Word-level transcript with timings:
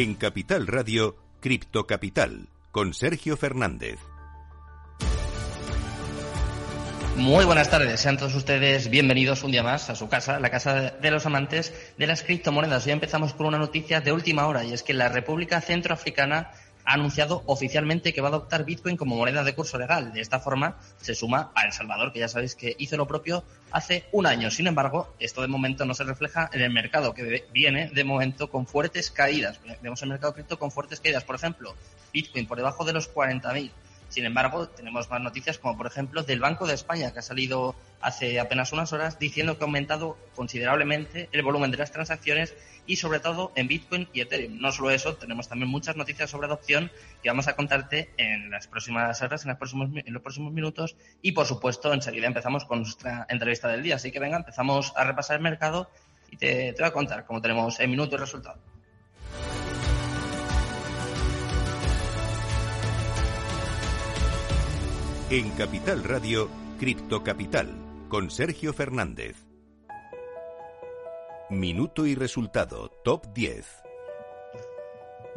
En 0.00 0.14
Capital 0.14 0.68
Radio, 0.68 1.16
Cripto 1.40 1.88
Capital, 1.88 2.46
con 2.70 2.94
Sergio 2.94 3.36
Fernández. 3.36 3.98
Muy 7.16 7.44
buenas 7.44 7.68
tardes, 7.68 7.98
sean 7.98 8.16
todos 8.16 8.36
ustedes 8.36 8.90
bienvenidos 8.90 9.42
un 9.42 9.50
día 9.50 9.64
más 9.64 9.90
a 9.90 9.96
su 9.96 10.08
casa, 10.08 10.38
la 10.38 10.50
casa 10.50 10.92
de 10.92 11.10
los 11.10 11.26
amantes 11.26 11.74
de 11.98 12.06
las 12.06 12.22
criptomonedas. 12.22 12.86
Hoy 12.86 12.92
empezamos 12.92 13.34
con 13.34 13.46
una 13.46 13.58
noticia 13.58 14.00
de 14.00 14.12
última 14.12 14.46
hora 14.46 14.62
y 14.62 14.72
es 14.72 14.84
que 14.84 14.94
la 14.94 15.08
República 15.08 15.60
Centroafricana 15.60 16.52
ha 16.88 16.94
anunciado 16.94 17.42
oficialmente 17.44 18.14
que 18.14 18.22
va 18.22 18.28
a 18.28 18.30
adoptar 18.30 18.64
Bitcoin 18.64 18.96
como 18.96 19.14
moneda 19.14 19.44
de 19.44 19.54
curso 19.54 19.76
legal. 19.76 20.14
De 20.14 20.22
esta 20.22 20.40
forma 20.40 20.78
se 20.96 21.14
suma 21.14 21.52
a 21.54 21.66
El 21.66 21.72
Salvador, 21.72 22.14
que 22.14 22.20
ya 22.20 22.28
sabéis 22.28 22.54
que 22.54 22.76
hizo 22.78 22.96
lo 22.96 23.06
propio 23.06 23.44
hace 23.70 24.06
un 24.10 24.24
año. 24.24 24.50
Sin 24.50 24.66
embargo, 24.66 25.14
esto 25.18 25.42
de 25.42 25.48
momento 25.48 25.84
no 25.84 25.92
se 25.92 26.04
refleja 26.04 26.48
en 26.50 26.62
el 26.62 26.70
mercado, 26.70 27.12
que 27.12 27.44
viene 27.52 27.90
de 27.90 28.04
momento 28.04 28.48
con 28.48 28.66
fuertes 28.66 29.10
caídas. 29.10 29.60
Vemos 29.82 30.00
el 30.00 30.08
mercado 30.08 30.32
cripto 30.32 30.58
con 30.58 30.70
fuertes 30.70 31.00
caídas. 31.00 31.24
Por 31.24 31.36
ejemplo, 31.36 31.74
Bitcoin 32.10 32.46
por 32.46 32.56
debajo 32.56 32.86
de 32.86 32.94
los 32.94 33.12
40.000. 33.12 33.70
Sin 34.08 34.24
embargo, 34.24 34.68
tenemos 34.68 35.10
más 35.10 35.20
noticias 35.20 35.58
como 35.58 35.76
por 35.76 35.86
ejemplo 35.86 36.22
del 36.22 36.40
Banco 36.40 36.66
de 36.66 36.74
España 36.74 37.12
que 37.12 37.18
ha 37.18 37.22
salido 37.22 37.74
hace 38.00 38.40
apenas 38.40 38.72
unas 38.72 38.92
horas 38.92 39.18
diciendo 39.18 39.58
que 39.58 39.64
ha 39.64 39.66
aumentado 39.66 40.16
considerablemente 40.34 41.28
el 41.32 41.42
volumen 41.42 41.70
de 41.70 41.76
las 41.76 41.92
transacciones 41.92 42.54
y 42.86 42.96
sobre 42.96 43.20
todo 43.20 43.52
en 43.54 43.68
Bitcoin 43.68 44.08
y 44.14 44.22
Ethereum. 44.22 44.60
No 44.60 44.72
solo 44.72 44.90
eso, 44.90 45.16
tenemos 45.16 45.48
también 45.48 45.70
muchas 45.70 45.96
noticias 45.96 46.30
sobre 46.30 46.46
adopción 46.46 46.90
que 47.22 47.28
vamos 47.28 47.46
a 47.48 47.54
contarte 47.54 48.10
en 48.16 48.50
las 48.50 48.66
próximas 48.66 49.20
horas, 49.20 49.44
en, 49.44 49.50
los 49.50 50.22
próximos 50.22 50.52
minutos 50.52 50.96
y 51.20 51.32
por 51.32 51.46
supuesto 51.46 51.92
enseguida 51.92 52.26
empezamos 52.26 52.64
con 52.64 52.80
nuestra 52.80 53.26
entrevista 53.28 53.68
del 53.68 53.82
día. 53.82 53.96
Así 53.96 54.10
que 54.10 54.20
venga, 54.20 54.38
empezamos 54.38 54.94
a 54.96 55.04
repasar 55.04 55.36
el 55.36 55.42
mercado 55.42 55.90
y 56.30 56.38
te, 56.38 56.72
te 56.72 56.82
voy 56.82 56.88
a 56.88 56.92
contar 56.92 57.26
cómo 57.26 57.42
tenemos 57.42 57.78
el 57.78 57.88
minuto 57.88 58.16
y 58.16 58.18
resultado. 58.18 58.58
En 65.30 65.50
Capital 65.50 66.04
Radio, 66.04 66.48
Cripto 66.78 67.22
Capital, 67.22 67.68
con 68.08 68.30
Sergio 68.30 68.72
Fernández. 68.72 69.36
Minuto 71.50 72.06
y 72.06 72.14
resultado, 72.14 72.88
top 73.04 73.26
10. 73.34 73.87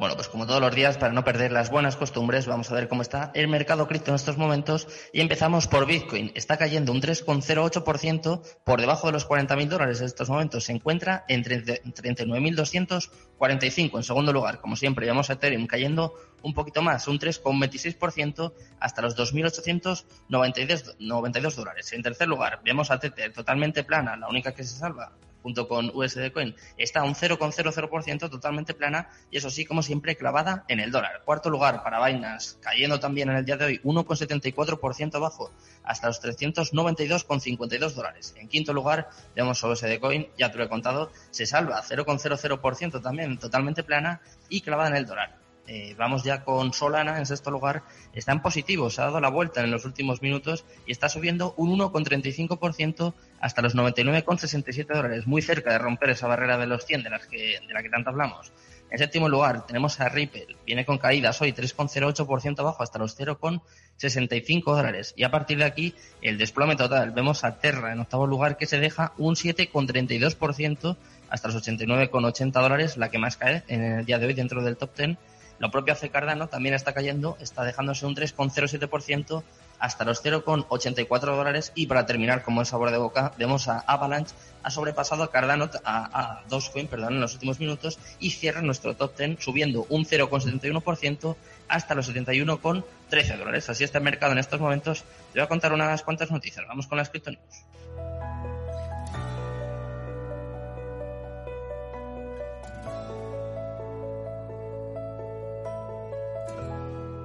Bueno, 0.01 0.15
pues 0.15 0.27
como 0.29 0.47
todos 0.47 0.59
los 0.59 0.73
días, 0.73 0.97
para 0.97 1.13
no 1.13 1.23
perder 1.23 1.51
las 1.51 1.69
buenas 1.69 1.95
costumbres, 1.95 2.47
vamos 2.47 2.71
a 2.71 2.73
ver 2.73 2.87
cómo 2.87 3.03
está 3.03 3.29
el 3.35 3.47
mercado 3.47 3.87
cripto 3.87 4.09
en 4.09 4.15
estos 4.15 4.35
momentos 4.35 4.87
y 5.13 5.21
empezamos 5.21 5.67
por 5.67 5.85
Bitcoin. 5.85 6.31
Está 6.33 6.57
cayendo 6.57 6.91
un 6.91 6.99
3,08% 6.99 8.41
por 8.63 8.81
debajo 8.81 9.05
de 9.05 9.13
los 9.13 9.29
40.000 9.29 9.67
dólares 9.67 9.99
en 9.99 10.07
estos 10.07 10.27
momentos. 10.27 10.63
Se 10.63 10.71
encuentra 10.71 11.23
en 11.27 11.43
39.245 11.43 13.97
en 13.97 14.03
segundo 14.03 14.33
lugar. 14.33 14.59
Como 14.59 14.75
siempre, 14.75 15.05
llevamos 15.05 15.29
a 15.29 15.33
Ethereum 15.33 15.67
cayendo 15.67 16.15
un 16.41 16.55
poquito 16.55 16.81
más, 16.81 17.07
un 17.07 17.19
3,26% 17.19 18.53
hasta 18.79 19.03
los 19.03 19.15
2.892 19.15 21.53
dólares. 21.53 21.93
En 21.93 22.01
tercer 22.01 22.27
lugar, 22.27 22.61
vemos 22.65 22.89
a 22.89 22.97
Tether 22.97 23.33
totalmente 23.33 23.83
plana, 23.83 24.17
la 24.17 24.27
única 24.27 24.51
que 24.51 24.63
se 24.63 24.79
salva, 24.79 25.11
junto 25.43 25.67
con 25.67 25.91
USD 25.93 26.31
Coin, 26.31 26.55
está 26.77 27.01
a 27.01 27.03
un 27.03 27.15
0,00% 27.15 28.29
totalmente 28.29 28.73
plana 28.73 29.09
y 29.29 29.37
eso 29.37 29.49
sí, 29.49 29.65
como 29.65 29.81
siempre, 29.81 30.15
clavada 30.15 30.65
en 30.67 30.79
el 30.79 30.91
dólar. 30.91 31.21
Cuarto 31.25 31.49
lugar 31.49 31.83
para 31.83 32.05
Binance, 32.05 32.57
cayendo 32.61 32.99
también 32.99 33.29
en 33.29 33.37
el 33.37 33.45
día 33.45 33.57
de 33.57 33.65
hoy 33.65 33.81
1,74% 33.83 35.15
abajo 35.15 35.51
hasta 35.83 36.07
los 36.07 36.21
392,52 36.21 37.93
dólares. 37.93 38.35
En 38.37 38.47
quinto 38.47 38.73
lugar, 38.73 39.09
vemos 39.35 39.63
USD 39.63 39.99
Coin, 39.99 40.27
ya 40.37 40.51
te 40.51 40.57
lo 40.57 40.63
he 40.65 40.69
contado, 40.69 41.11
se 41.31 41.45
salva 41.45 41.81
0,00% 41.81 43.01
también 43.01 43.37
totalmente 43.37 43.83
plana 43.83 44.21
y 44.49 44.61
clavada 44.61 44.89
en 44.89 44.95
el 44.95 45.05
dólar. 45.05 45.41
Eh, 45.67 45.95
vamos 45.97 46.23
ya 46.23 46.43
con 46.43 46.73
Solana 46.73 47.17
en 47.17 47.25
sexto 47.25 47.51
lugar. 47.51 47.83
Está 48.13 48.31
en 48.33 48.41
positivo, 48.41 48.89
se 48.89 49.01
ha 49.01 49.05
dado 49.05 49.21
la 49.21 49.29
vuelta 49.29 49.63
en 49.63 49.71
los 49.71 49.85
últimos 49.85 50.21
minutos 50.21 50.65
y 50.85 50.91
está 50.91 51.07
subiendo 51.07 51.53
un 51.55 51.79
1,35% 51.79 53.13
hasta 53.41 53.61
los 53.61 53.75
99,67 53.75 54.87
dólares, 54.87 55.27
muy 55.27 55.41
cerca 55.41 55.71
de 55.71 55.79
romper 55.79 56.11
esa 56.11 56.27
barrera 56.27 56.57
de 56.57 56.67
los 56.67 56.85
100 56.85 57.03
de, 57.03 57.09
las 57.09 57.25
que, 57.25 57.59
de 57.67 57.73
la 57.73 57.81
que 57.81 57.89
tanto 57.89 58.09
hablamos. 58.11 58.51
En 58.91 58.97
séptimo 58.97 59.29
lugar 59.29 59.65
tenemos 59.65 59.99
a 59.99 60.09
Ripple, 60.09 60.57
viene 60.65 60.85
con 60.85 60.97
caídas 60.97 61.41
hoy 61.41 61.53
3,08% 61.53 62.59
abajo 62.59 62.83
hasta 62.83 62.99
los 62.99 63.17
0,65 63.17 64.63
dólares. 64.63 65.13
Y 65.15 65.23
a 65.23 65.31
partir 65.31 65.57
de 65.57 65.63
aquí 65.63 65.95
el 66.21 66.37
desplome 66.37 66.75
total. 66.75 67.11
Vemos 67.11 67.43
a 67.43 67.57
Terra 67.59 67.93
en 67.93 68.01
octavo 68.01 68.27
lugar 68.27 68.57
que 68.57 68.65
se 68.65 68.79
deja 68.79 69.13
un 69.17 69.35
7,32% 69.35 70.97
hasta 71.29 71.47
los 71.47 71.65
89,80 71.65 72.51
dólares, 72.51 72.97
la 72.97 73.09
que 73.09 73.17
más 73.17 73.37
cae 73.37 73.63
en 73.69 73.83
el 73.83 74.05
día 74.05 74.19
de 74.19 74.25
hoy 74.27 74.33
dentro 74.33 74.61
del 74.61 74.75
top 74.75 74.95
10 74.95 75.17
lo 75.61 75.69
propio 75.69 75.93
hace 75.93 76.09
Cardano 76.09 76.49
también 76.49 76.73
está 76.73 76.91
cayendo, 76.91 77.37
está 77.39 77.63
dejándose 77.63 78.07
un 78.07 78.15
3,07% 78.15 79.43
hasta 79.81 80.05
los 80.05 80.23
0,84 80.23 81.35
dólares. 81.35 81.73
Y 81.75 81.87
para 81.87 82.05
terminar, 82.05 82.43
como 82.43 82.61
es 82.61 82.69
sabor 82.69 82.91
de 82.91 82.97
boca, 82.97 83.33
vemos 83.37 83.67
a 83.67 83.79
Avalanche 83.79 84.33
ha 84.63 84.69
sobrepasado 84.69 85.23
a 85.23 85.31
Cardano, 85.31 85.69
a, 85.83 86.19
a 86.19 86.43
Dogecoin, 86.47 86.87
perdón, 86.87 87.15
en 87.15 87.21
los 87.21 87.33
últimos 87.33 87.59
minutos 87.59 87.99
y 88.19 88.31
cierra 88.31 88.61
nuestro 88.61 88.95
top 88.95 89.17
10 89.17 89.43
subiendo 89.43 89.85
un 89.89 90.05
0,71% 90.05 91.35
hasta 91.67 91.95
los 91.95 92.13
71,13 92.13 93.37
dólares. 93.37 93.69
Así 93.69 93.83
está 93.83 93.97
el 93.97 94.03
mercado 94.03 94.33
en 94.33 94.37
estos 94.37 94.59
momentos. 94.59 95.03
Te 95.33 95.39
voy 95.39 95.41
a 95.41 95.47
contar 95.47 95.73
unas 95.73 96.03
cuantas 96.03 96.31
noticias. 96.31 96.65
Vamos 96.67 96.87
con 96.87 96.97
las 96.97 97.09
criptonews. 97.09 97.41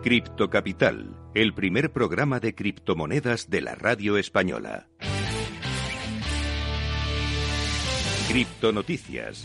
Cripto 0.07 0.49
Capital, 0.51 1.17
el 1.35 1.53
primer 1.53 1.91
programa 1.91 2.39
de 2.39 2.55
criptomonedas 2.55 3.51
de 3.51 3.61
la 3.61 3.75
radio 3.75 4.19
española. 4.19 4.87
Cripto 8.29 8.71
Noticias. 8.71 9.43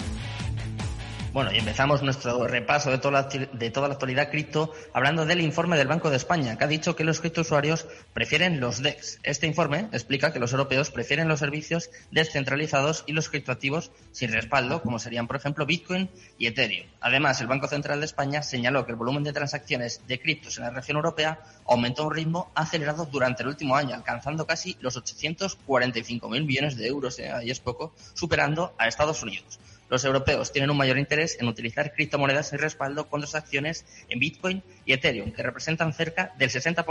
Bueno, 1.34 1.54
y 1.54 1.60
empezamos 1.60 2.04
nuestro 2.04 2.46
repaso 2.46 2.92
de 2.92 2.98
toda, 2.98 3.22
la, 3.22 3.30
de 3.30 3.72
toda 3.72 3.88
la 3.88 3.94
actualidad 3.94 4.30
cripto 4.30 4.74
hablando 4.92 5.26
del 5.26 5.40
informe 5.40 5.78
del 5.78 5.88
Banco 5.88 6.10
de 6.10 6.18
España, 6.18 6.58
que 6.58 6.66
ha 6.66 6.68
dicho 6.68 6.98
que 6.98 7.06
los 7.06 7.22
criptousuarios 7.22 7.88
prefieren 8.12 8.60
los 8.60 8.82
DEX. 8.82 9.18
Este 9.24 9.48
informe 9.48 9.88
explica 9.94 10.34
que 10.34 10.40
los 10.40 10.52
europeos 10.52 10.92
prefieren 10.92 11.30
los 11.30 11.40
servicios 11.40 11.90
descentralizados 12.12 13.06
y 13.08 13.14
los 13.14 13.30
criptoactivos 13.30 13.92
sin 14.12 14.34
respaldo, 14.34 14.82
como 14.82 15.00
serían, 15.00 15.28
por 15.28 15.38
ejemplo, 15.38 15.66
Bitcoin 15.66 16.10
y 16.38 16.48
Ethereum. 16.48 16.88
Además, 17.00 17.40
el 17.40 17.48
Banco 17.48 17.70
Central 17.70 18.02
de 18.02 18.08
España 18.08 18.44
señaló 18.44 18.86
que 18.86 18.92
el 18.92 18.98
volumen 18.98 19.24
de 19.24 19.32
transacciones 19.32 20.02
de 20.10 20.20
criptos 20.20 20.58
en 20.58 20.66
la 20.66 20.72
región 20.72 20.98
europea 20.98 21.40
aumentó 21.66 22.04
a 22.04 22.08
un 22.08 22.14
ritmo 22.14 22.52
acelerado 22.56 23.06
durante 23.06 23.44
el 23.44 23.48
último 23.48 23.78
año, 23.78 23.96
alcanzando 23.96 24.46
casi 24.46 24.76
los 24.82 24.98
845.000 24.98 26.46
millones 26.46 26.76
de 26.76 26.88
euros, 26.88 27.20
eh, 27.20 27.32
ahí 27.32 27.52
es 27.52 27.62
poco, 27.62 27.94
superando 28.16 28.74
a 28.78 28.90
Estados 28.90 29.24
Unidos 29.24 29.62
los 29.92 30.06
europeos 30.06 30.54
tienen 30.54 30.72
un 30.72 30.78
mayor 30.78 30.98
interés 30.98 31.38
en 31.42 31.50
utilizar 31.50 31.92
criptomonedas 31.92 32.54
y 32.54 32.58
respaldo 32.58 33.10
con 33.10 33.22
acciones 33.36 33.86
en 34.08 34.20
Bitcoin 34.20 34.64
y 34.86 34.94
Ethereum, 34.94 35.34
que 35.34 35.44
representan 35.44 35.94
cerca 35.94 36.34
del 36.40 36.50
60%. 36.50 36.86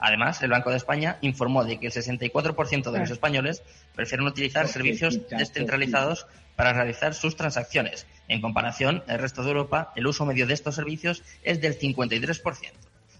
Además, 0.00 0.42
el 0.42 0.50
Banco 0.50 0.70
de 0.70 0.76
España 0.76 1.18
informó 1.20 1.64
de 1.64 1.78
que 1.78 1.86
el 1.86 1.92
64% 1.92 2.90
de 2.90 2.98
los 2.98 3.10
españoles 3.10 3.62
prefieren 3.94 4.26
utilizar 4.26 4.66
servicios 4.66 5.20
descentralizados 5.30 6.26
para 6.56 6.72
realizar 6.72 7.14
sus 7.14 7.36
transacciones. 7.36 8.06
En 8.26 8.40
comparación, 8.40 9.04
el 9.06 9.20
resto 9.20 9.44
de 9.44 9.50
Europa, 9.50 9.92
el 9.94 10.08
uso 10.08 10.26
medio 10.26 10.48
de 10.48 10.54
estos 10.54 10.74
servicios 10.74 11.22
es 11.44 11.60
del 11.60 11.78
53%. 11.78 12.72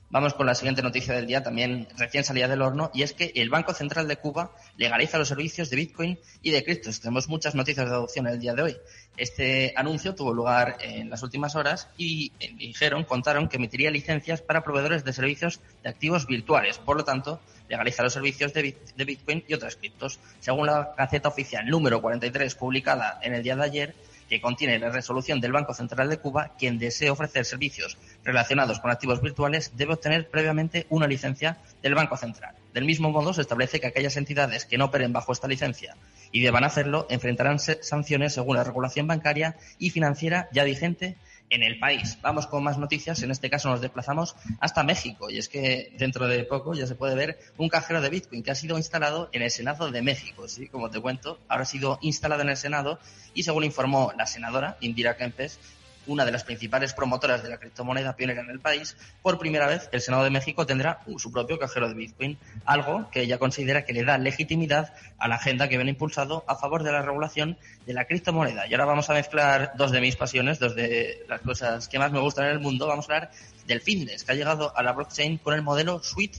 Vamos 0.09 0.35
con 0.35 0.47
la 0.47 0.55
siguiente 0.55 0.83
noticia 0.83 1.15
del 1.15 1.27
día, 1.27 1.43
también 1.43 1.89
recién 1.97 2.23
salida 2.23 2.47
del 2.47 2.63
horno, 2.63 2.93
y 2.95 3.03
es 3.03 3.13
que 3.13 3.33
el 3.35 3.51
Banco 3.51 3.75
Central 3.75 4.07
de 4.07 4.17
Cuba 4.17 4.53
legaliza 4.77 5.19
los 5.19 5.27
servicios 5.27 5.69
de 5.69 5.77
Bitcoin 5.77 6.19
y 6.43 6.53
de 6.53 6.63
criptos. 6.63 7.01
Tenemos 7.01 7.29
muchas 7.29 7.57
noticias 7.57 7.89
de 7.89 7.93
adopción 7.93 8.29
el 8.29 8.39
día 8.39 8.55
de 8.55 8.63
hoy. 8.63 8.77
Este 9.17 9.75
anuncio 9.77 10.15
tuvo 10.15 10.33
lugar 10.33 10.79
en 10.81 11.11
las 11.11 11.25
últimas 11.25 11.57
horas 11.57 11.89
y 11.99 12.31
eh, 12.39 12.53
dijeron, 12.57 13.03
contaron 13.03 13.49
que 13.49 13.57
emitiría 13.57 13.91
licencias 13.91 14.43
para 14.43 14.63
proveedores 14.63 15.05
de 15.05 15.13
servicios 15.13 15.61
de 15.83 15.91
activos 15.91 16.29
virtuales. 16.29 16.79
Por 16.79 16.97
lo 16.97 17.05
tanto, 17.05 17.41
legaliza 17.69 18.05
los 18.05 18.13
servicios 18.13 18.53
de, 18.53 18.77
Bitcoin 19.05 19.45
y 19.49 19.55
otras 19.55 19.75
criptos. 19.75 20.21
Según 20.39 20.67
la 20.67 20.95
Gaceta 20.97 21.29
Oficial 21.29 21.67
número 21.67 22.01
43, 22.01 22.55
publicada 22.55 23.19
en 23.23 23.35
el 23.35 23.43
día 23.43 23.57
de 23.57 23.65
ayer, 23.65 23.95
que 24.29 24.41
contiene 24.41 24.79
la 24.79 24.91
resolución 24.91 25.41
del 25.41 25.53
Banco 25.53 25.75
Central 25.75 26.09
de 26.09 26.19
Cuba, 26.19 26.53
quien 26.59 26.79
desee 26.79 27.11
ofrecer 27.11 27.45
servicios 27.45 27.97
relacionados 28.25 28.81
con 28.81 28.91
activos 28.91 29.21
virtuales 29.21 29.73
debe 29.77 29.95
obtener 29.95 30.29
previamente 30.29 30.87
una 30.91 31.07
licencia 31.07 31.59
del 31.83 31.95
Banco 31.95 32.17
Central. 32.17 32.55
Del 32.75 32.85
mismo 32.85 33.11
modo, 33.11 33.33
se 33.33 33.41
establece 33.41 33.81
que 33.81 33.87
aquellas 33.87 34.17
entidades 34.17 34.65
que 34.65 34.79
no 34.79 34.87
operen 34.87 35.13
bajo 35.13 35.33
esta 35.33 35.49
licencia 35.49 35.97
y 36.33 36.43
deban 36.43 36.65
hacerlo 36.65 37.07
enfrentarán 37.09 37.59
sanciones 37.59 38.35
según 38.35 38.57
la 38.57 38.65
regulación 38.65 39.07
bancaria 39.07 39.57
y 39.79 39.91
financiera 39.91 40.49
ya 40.53 40.65
vigente 40.65 41.17
en 41.51 41.63
el 41.63 41.79
país. 41.79 42.19
Vamos 42.23 42.47
con 42.47 42.63
más 42.63 42.79
noticias. 42.79 43.23
En 43.23 43.31
este 43.31 43.51
caso 43.51 43.69
nos 43.69 43.81
desplazamos 43.81 44.37
hasta 44.61 44.83
México. 44.83 45.31
Y 45.31 45.39
es 45.39 45.49
que 45.49 45.93
dentro 45.99 46.27
de 46.27 46.45
poco 46.45 46.75
ya 46.75 46.87
se 46.87 46.95
puede 46.95 47.15
ver 47.15 47.39
un 47.57 47.69
cajero 47.69 48.01
de 48.01 48.11
Bitcoin 48.11 48.43
que 48.43 48.51
ha 48.51 48.55
sido 48.55 48.77
instalado 48.77 49.29
en 49.33 49.43
el 49.43 49.51
Senado 49.51 49.91
de 49.91 50.03
México. 50.03 50.49
Sí, 50.49 50.69
como 50.69 50.91
te 50.91 51.01
cuento, 51.01 51.39
ahora 51.49 51.63
ha 51.63 51.67
sido 51.67 51.99
instalado 52.03 52.43
en 52.43 52.49
el 52.49 52.57
Senado 52.57 52.99
y 53.35 53.43
según 53.43 53.65
informó 53.65 54.13
la 54.17 54.27
senadora 54.27 54.77
Indira 54.81 55.17
Kempes, 55.17 55.59
una 56.07 56.25
de 56.25 56.33
las 56.33 56.45
principales 56.45 56.93
promotoras 56.93 57.43
de 57.43 57.49
la 57.49 57.59
criptomoneda 57.59 58.17
pionera 58.17 58.43
en 58.43 58.51
el 58.51 58.61
país, 58.61 58.97
por 59.23 59.39
primera 59.39 59.67
vez 59.67 59.89
el 59.93 60.01
Senado 60.01 60.25
de 60.25 60.31
México 60.31 60.67
tendrá 60.67 61.01
su 61.19 61.33
propio 61.33 61.59
cajero 61.59 61.89
de 61.89 61.95
Bitcoin, 61.95 62.39
algo 62.65 63.11
que 63.11 63.23
ella 63.23 63.39
considera 63.39 63.85
que 63.85 63.93
le 63.93 64.05
da 64.05 64.19
legitimidad 64.19 64.93
a 65.19 65.29
la 65.29 65.37
agenda 65.37 65.69
que 65.69 65.77
viene 65.77 65.91
impulsado 65.91 66.45
a 66.47 66.57
favor 66.57 66.83
de 66.83 66.93
la 66.93 67.03
regulación 67.03 67.59
de 67.87 67.95
la 67.95 68.05
criptomoneda. 68.05 68.67
Y 68.67 68.75
ahora 68.75 68.87
vamos 68.87 69.11
a 69.11 69.15
mezclar 69.15 69.73
dos 69.77 69.91
de 69.91 70.01
mis 70.01 70.17
pasiones, 70.17 70.59
dos 70.59 70.75
de 70.75 71.25
las 71.29 71.41
cosas 71.41 71.89
que 71.89 71.99
más 71.99 72.13
me 72.13 72.21
gustan 72.21 72.47
en 72.47 72.53
el 72.53 72.61
mundo. 72.61 72.87
Vamos 72.87 73.09
a 73.09 73.15
hablar 73.15 73.31
del 73.67 73.81
fitness, 73.81 74.25
que 74.25 74.33
ha 74.33 74.35
llegado 74.35 74.77
a 74.77 74.83
la 74.83 74.93
blockchain 74.93 75.39
con 75.39 75.55
el 75.55 75.63
modelo 75.63 76.03
Suite 76.03 76.39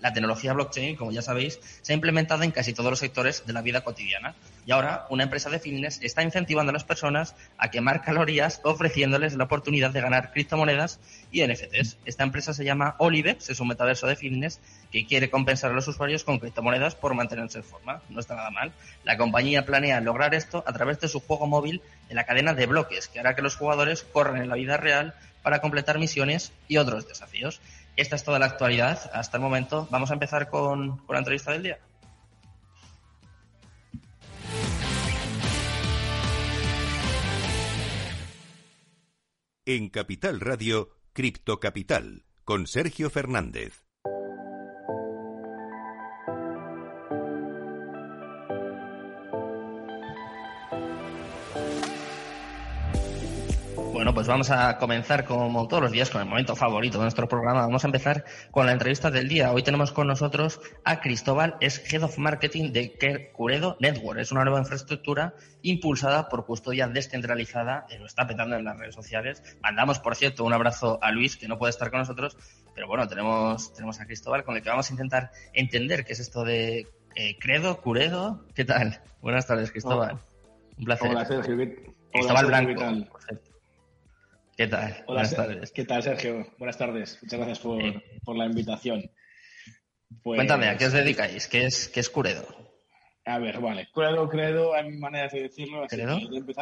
la 0.00 0.12
tecnología 0.12 0.52
blockchain, 0.52 0.96
como 0.96 1.10
ya 1.10 1.22
sabéis, 1.22 1.58
se 1.82 1.92
ha 1.92 1.94
implementado 1.94 2.42
en 2.42 2.50
casi 2.50 2.72
todos 2.72 2.90
los 2.90 2.98
sectores 2.98 3.44
de 3.46 3.52
la 3.52 3.62
vida 3.62 3.82
cotidiana. 3.82 4.34
Y 4.66 4.72
ahora 4.72 5.06
una 5.10 5.24
empresa 5.24 5.48
de 5.48 5.58
fitness 5.58 6.00
está 6.02 6.22
incentivando 6.22 6.70
a 6.70 6.72
las 6.72 6.84
personas 6.84 7.34
a 7.56 7.70
quemar 7.70 8.02
calorías 8.02 8.60
ofreciéndoles 8.62 9.34
la 9.34 9.44
oportunidad 9.44 9.90
de 9.90 10.00
ganar 10.00 10.32
criptomonedas 10.32 11.00
y 11.32 11.44
NFTs. 11.46 11.96
Esta 12.04 12.22
empresa 12.22 12.52
se 12.52 12.64
llama 12.64 12.94
Olivex, 12.98 13.48
es 13.48 13.60
un 13.60 13.68
metaverso 13.68 14.06
de 14.06 14.16
fitness 14.16 14.60
que 14.92 15.06
quiere 15.06 15.30
compensar 15.30 15.70
a 15.70 15.74
los 15.74 15.88
usuarios 15.88 16.24
con 16.24 16.38
criptomonedas 16.38 16.94
por 16.94 17.14
mantenerse 17.14 17.58
en 17.58 17.64
forma. 17.64 18.02
No 18.10 18.20
está 18.20 18.34
nada 18.34 18.50
mal. 18.50 18.72
La 19.04 19.16
compañía 19.16 19.64
planea 19.64 20.00
lograr 20.00 20.34
esto 20.34 20.62
a 20.66 20.72
través 20.72 21.00
de 21.00 21.08
su 21.08 21.20
juego 21.20 21.46
móvil 21.46 21.80
en 22.10 22.16
la 22.16 22.24
cadena 22.24 22.54
de 22.54 22.66
bloques, 22.66 23.08
que 23.08 23.20
hará 23.20 23.34
que 23.34 23.42
los 23.42 23.56
jugadores 23.56 24.02
corran 24.02 24.42
en 24.42 24.48
la 24.48 24.56
vida 24.56 24.76
real 24.76 25.14
para 25.42 25.60
completar 25.60 25.98
misiones 25.98 26.52
y 26.68 26.76
otros 26.76 27.08
desafíos. 27.08 27.60
Esta 27.98 28.14
es 28.14 28.22
toda 28.22 28.38
la 28.38 28.46
actualidad 28.46 29.10
hasta 29.12 29.38
el 29.38 29.42
momento. 29.42 29.88
Vamos 29.90 30.12
a 30.12 30.14
empezar 30.14 30.48
con, 30.48 31.02
la 31.08 31.18
entrevista 31.18 31.50
del 31.50 31.64
día. 31.64 31.78
En 39.66 39.88
Capital 39.88 40.38
Radio, 40.38 40.90
Cripto 41.12 41.58
Capital, 41.58 42.24
con 42.44 42.68
Sergio 42.68 43.10
Fernández. 43.10 43.87
Vamos 54.28 54.50
a 54.50 54.76
comenzar 54.76 55.24
como 55.24 55.66
todos 55.68 55.82
los 55.82 55.92
días 55.92 56.10
con 56.10 56.20
el 56.20 56.28
momento 56.28 56.54
favorito 56.54 56.98
de 56.98 57.04
nuestro 57.04 57.28
programa. 57.28 57.62
Vamos 57.62 57.84
a 57.84 57.88
empezar 57.88 58.24
con 58.50 58.66
la 58.66 58.72
entrevista 58.72 59.10
del 59.10 59.26
día. 59.26 59.52
Hoy 59.52 59.62
tenemos 59.62 59.90
con 59.90 60.06
nosotros 60.06 60.60
a 60.84 61.00
Cristóbal, 61.00 61.56
es 61.60 61.92
Head 61.92 62.02
of 62.02 62.18
Marketing 62.18 62.70
de 62.72 63.30
Curedo 63.32 63.76
Network. 63.80 64.20
Es 64.20 64.30
una 64.30 64.44
nueva 64.44 64.60
infraestructura 64.60 65.34
impulsada 65.62 66.28
por 66.28 66.44
custodia 66.44 66.88
descentralizada, 66.88 67.86
lo 67.98 68.06
está 68.06 68.26
petando 68.26 68.56
en 68.56 68.64
las 68.64 68.78
redes 68.78 68.94
sociales. 68.94 69.42
Mandamos, 69.62 69.98
por 69.98 70.14
cierto, 70.14 70.44
un 70.44 70.52
abrazo 70.52 70.98
a 71.02 71.10
Luis, 71.10 71.36
que 71.36 71.48
no 71.48 71.58
puede 71.58 71.70
estar 71.70 71.90
con 71.90 72.00
nosotros, 72.00 72.36
pero 72.74 72.86
bueno, 72.86 73.08
tenemos, 73.08 73.72
tenemos 73.72 73.98
a 74.00 74.06
Cristóbal 74.06 74.44
con 74.44 74.56
el 74.56 74.62
que 74.62 74.68
vamos 74.68 74.90
a 74.90 74.92
intentar 74.92 75.30
entender 75.54 76.04
qué 76.04 76.12
es 76.12 76.20
esto 76.20 76.44
de 76.44 76.86
eh, 77.16 77.38
Credo, 77.40 77.80
Curedo. 77.80 78.44
¿Qué 78.54 78.64
tal? 78.64 79.00
Buenas 79.22 79.46
tardes, 79.46 79.70
Cristóbal. 79.70 80.18
Un 80.76 80.84
placer. 80.84 81.10
Hola, 81.10 81.24
Sergio. 81.24 81.56
Cristóbal 82.12 82.46
Blanco, 82.46 83.08
¿Qué 84.58 84.66
tal? 84.66 85.04
Buenas 85.06 85.36
tardes. 85.36 85.70
¿Qué 85.70 85.84
tal, 85.84 86.02
Sergio? 86.02 86.44
Buenas 86.58 86.76
tardes. 86.76 87.16
Muchas 87.22 87.38
gracias 87.38 87.60
por, 87.60 88.36
la 88.36 88.44
invitación. 88.44 89.08
Pues 90.20 90.36
Cuéntame, 90.36 90.66
¿a 90.66 90.76
qué 90.76 90.86
os 90.86 90.92
dedicáis? 90.92 91.46
¿Qué 91.46 91.66
es, 91.66 91.86
qué 91.86 92.00
es 92.00 92.10
Curedo? 92.10 92.44
A 93.24 93.38
ver, 93.38 93.60
vale. 93.60 93.88
Credo, 93.94 94.28
credo, 94.28 94.74
hay 94.74 94.90
maneras 94.98 95.30
de 95.30 95.42
decirlo. 95.42 95.86
¿Credo? 95.86 96.18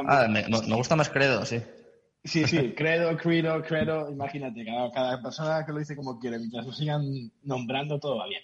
Ah, 0.09 0.29
me, 0.29 0.45
gusta 0.77 0.95
más 0.95 1.09
credo, 1.09 1.47
sí. 1.47 1.63
Sí, 2.23 2.45
sí, 2.45 2.75
credo, 2.77 3.17
credo, 3.17 3.63
credo. 3.63 4.11
Imagínate, 4.11 4.67
cada, 4.93 5.23
persona 5.23 5.65
que 5.65 5.73
lo 5.73 5.79
dice 5.79 5.97
como 5.97 6.19
quiere, 6.19 6.37
mientras 6.39 6.67
lo 6.67 6.73
sigan 6.75 7.03
nombrando, 7.45 7.99
todo 7.99 8.19
va 8.19 8.29
bien. 8.29 8.43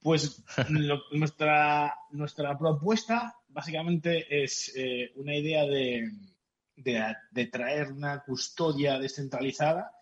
Pues 0.00 0.42
nuestra, 1.12 1.94
nuestra 2.12 2.56
propuesta 2.56 3.34
básicamente 3.48 4.42
es 4.42 4.72
eh, 4.74 5.12
una 5.16 5.36
idea 5.36 5.66
de, 5.66 6.08
de, 6.82 7.46
traer 7.46 7.92
una 7.92 8.22
custodia 8.22 8.98
descentralizada 8.98 9.92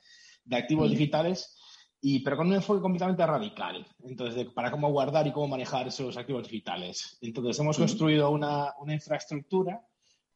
de 0.45 0.57
activos 0.57 0.91
digitales, 0.91 1.57
y, 2.01 2.21
pero 2.21 2.37
con 2.37 2.49
un 2.49 2.55
enfoque 2.55 2.81
completamente 2.81 3.27
radical. 3.27 3.87
Entonces, 4.05 4.47
para 4.55 4.71
cómo 4.71 4.91
guardar 4.91 5.27
y 5.27 5.33
cómo 5.33 5.49
manejar 5.49 5.89
esos 5.89 6.17
activos 6.17 6.49
digitales. 6.49 7.19
Entonces, 7.21 7.59
hemos 7.59 7.79
construido 7.79 8.31
una, 8.31 8.75
una, 8.79 8.95
infraestructura 8.95 9.81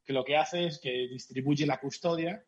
que 0.04 0.12
lo 0.12 0.24
que 0.24 0.36
hace 0.36 0.66
es 0.66 0.78
que 0.78 1.08
distribuye 1.08 1.66
la 1.66 1.78
custodia 1.78 2.44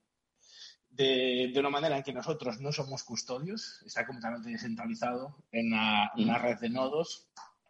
de, 0.89 1.51
de, 1.53 1.61
una 1.61 1.71
manera 1.71 1.97
en 1.97 2.03
que 2.03 2.13
nosotros 2.13 2.61
no 2.61 2.73
somos 2.73 3.03
custodios, 3.03 3.83
está 3.87 4.07
completamente 4.07 4.51
descentralizado 4.51 5.45
en 5.51 5.73
una, 5.73 6.39
red 6.39 6.59
de 6.59 6.69
nodos, 6.69 7.29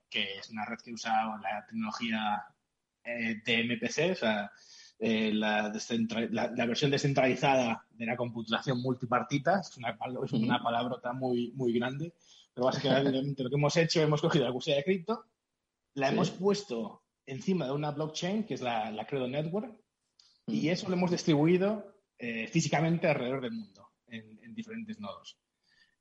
que 0.08 0.38
es 0.38 0.50
una 0.50 0.64
red 0.64 0.78
que 0.78 0.92
usa 0.92 1.38
la 1.40 1.64
tecnología 1.66 2.44
eh, 3.04 3.40
de 3.44 3.64
MPC, 3.64 4.12
o 4.12 4.16
sea, 4.16 4.50
eh, 5.04 5.32
la, 5.34 5.68
versión 6.64 6.92
descentralizada 6.92 7.84
de 7.90 8.06
la 8.06 8.16
computación 8.16 8.80
multipartita, 8.80 9.58
es 9.58 9.76
una, 9.76 9.98
es 10.24 10.32
una 10.32 10.62
palabrota 10.62 11.12
muy, 11.12 11.50
muy 11.56 11.72
grande, 11.72 12.14
pero 12.54 12.66
básicamente 12.66 13.42
lo 13.42 13.50
que 13.50 13.56
hemos 13.56 13.76
hecho, 13.76 14.00
hemos 14.00 14.20
cogido 14.20 14.44
la 14.44 14.52
custodia 14.52 14.76
de 14.76 14.84
cripto, 14.84 15.24
la 15.94 16.10
hemos 16.10 16.30
puesto 16.30 17.02
encima 17.26 17.64
de 17.64 17.72
una 17.72 17.90
blockchain, 17.90 18.44
que 18.44 18.54
es 18.54 18.60
la, 18.60 19.04
Credo 19.08 19.26
Network, 19.26 19.74
y 20.46 20.68
eso 20.68 20.88
lo 20.88 20.94
hemos 20.94 21.10
distribuido 21.10 21.96
eh, 22.16 22.46
físicamente 22.46 23.08
alrededor 23.08 23.40
del 23.40 23.54
mundo, 23.54 23.88
en, 24.06 24.54
diferentes 24.54 25.00
nodos. 25.00 25.36